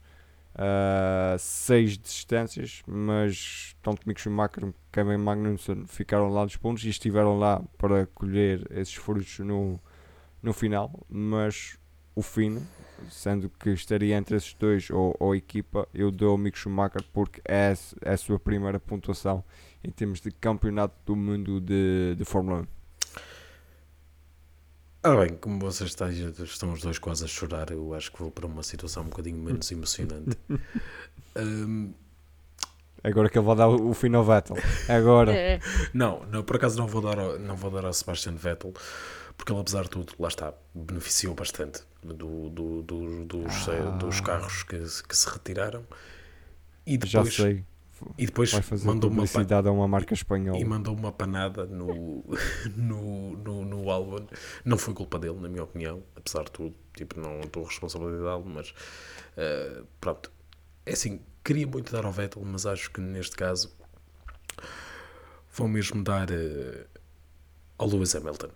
[0.55, 6.89] uh, seis desistências, mas tanto Mick Schumacher como Kevin Magnussen ficaram lá dos pontos e
[6.89, 9.79] estiveram lá para colher esses frutos no,
[10.41, 11.77] no final, mas
[12.15, 12.65] o fino,
[13.09, 17.41] sendo que estaria entre esses dois ou, ou equipa, eu dou ao Mick Schumacher porque
[17.45, 19.43] é, é a sua primeira pontuação
[19.83, 22.74] em termos de campeonato do mundo de, de Fórmula 1.
[25.05, 25.95] Ah bem, como vocês
[26.39, 29.37] estão os dois quase a chorar, eu acho que vou para uma situação um bocadinho
[29.37, 30.35] menos emocionante.
[31.37, 31.93] um...
[33.03, 34.57] Agora que ele vai dar o fim ao Vettel.
[34.89, 35.31] Agora.
[35.31, 35.59] É.
[35.93, 38.73] Não, não, por acaso não vou dar ao, não vou dar ao Sebastian Vettel,
[39.37, 43.91] porque ele apesar de tudo, lá está, beneficiou bastante do, do, do dos, ah.
[43.99, 45.85] dos carros que, que se retiraram.
[46.83, 47.63] E depois, Já sei.
[48.17, 50.59] E depois vai fazer mandou publicidade uma, a uma marca espanhola.
[50.59, 52.23] E mandou uma panada no,
[52.75, 54.25] no, no, no álbum.
[54.63, 56.75] Não foi culpa dele, na minha opinião, apesar de tudo.
[56.93, 60.31] Tipo, não estou responsabilidade, mas uh, pronto.
[60.85, 63.75] É assim, queria muito dar ao Vettel, mas acho que neste caso
[65.53, 66.85] vou mesmo dar uh,
[67.77, 68.49] ao Lewis Hamilton.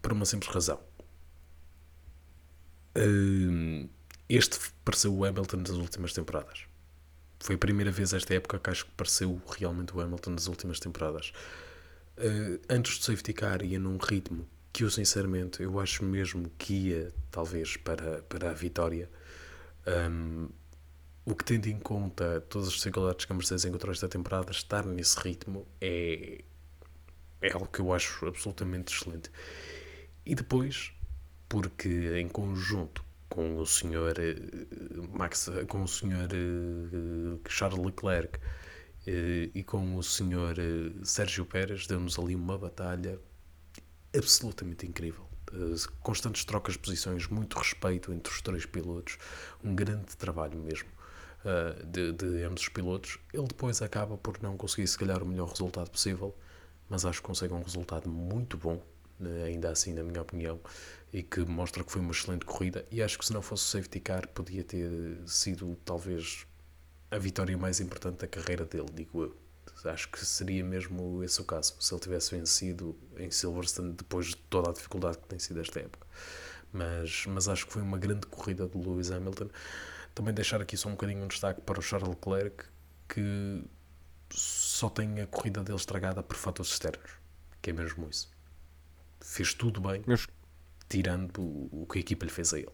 [0.00, 0.80] Por uma simples razão.
[2.96, 3.88] Uh,
[4.28, 6.66] este pareceu o Hamilton das últimas temporadas
[7.44, 10.80] foi a primeira vez esta época que acho que pareceu realmente o Hamilton nas últimas
[10.80, 11.30] temporadas.
[12.16, 16.88] Uh, antes do safety car ia num ritmo que eu sinceramente eu acho mesmo que
[16.88, 19.10] ia talvez para, para a vitória.
[19.86, 20.48] Um,
[21.26, 24.86] o que tendo em conta todas as dificuldades que a Mercedes encontrou esta temporada, estar
[24.86, 26.42] nesse ritmo é,
[27.42, 29.30] é algo que eu acho absolutamente excelente.
[30.24, 30.92] E depois,
[31.46, 33.03] porque em conjunto
[33.34, 34.36] com o senhor eh,
[35.12, 38.38] Max, com o senhor eh, Charles Leclerc
[39.08, 40.54] eh, e com o senhor
[41.02, 43.18] Sérgio Pérez deu-nos ali uma batalha
[44.16, 45.26] absolutamente incrível.
[46.00, 49.18] Constantes trocas de posições, muito respeito entre os três pilotos,
[49.62, 50.88] um grande trabalho mesmo
[51.86, 53.18] de, de ambos os pilotos.
[53.32, 56.34] Ele depois acaba por não conseguir, se calhar, o melhor resultado possível,
[56.88, 58.82] mas acho que consegue um resultado muito bom,
[59.44, 60.60] ainda assim, na minha opinião
[61.14, 62.84] e que mostra que foi uma excelente corrida.
[62.90, 66.44] E acho que se não fosse o safety car, podia ter sido talvez
[67.08, 69.36] a vitória mais importante da carreira dele, digo eu.
[69.84, 74.36] Acho que seria mesmo esse o caso, se ele tivesse vencido em Silverstone depois de
[74.36, 76.04] toda a dificuldade que tem sido esta época.
[76.72, 79.48] Mas, mas acho que foi uma grande corrida de Lewis Hamilton.
[80.16, 82.64] Também deixar aqui só um bocadinho um destaque para o Charles Leclerc,
[83.08, 83.64] que
[84.30, 87.12] só tem a corrida dele estragada por fatores externos,
[87.62, 88.33] que é mesmo isso.
[89.24, 90.04] Fez tudo bem.
[90.06, 90.28] Meus,
[90.86, 92.68] tirando o que a equipa lhe fez a ele.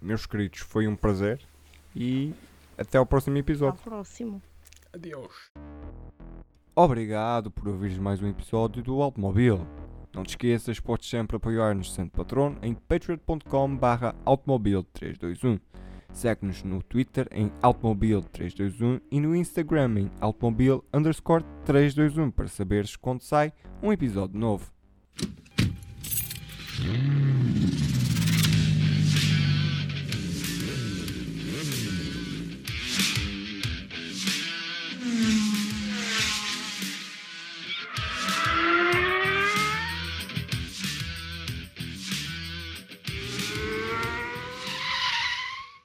[0.00, 1.40] Meus queridos, foi um prazer
[1.94, 2.34] e
[2.76, 3.78] até ao próximo episódio.
[3.78, 4.42] Até ao próximo.
[4.92, 5.50] Adeus.
[6.74, 9.66] Obrigado por ouvires mais um episódio do Automóvel.
[10.12, 15.60] Não te esqueças, podes sempre apoiar-nos sendo patrono em patreon.com barra automobil321.
[16.12, 20.84] Segue-nos no Twitter em automobil321 e no Instagram em automobil
[21.64, 23.52] 321 para saberes quando sai
[23.82, 24.70] um episódio novo.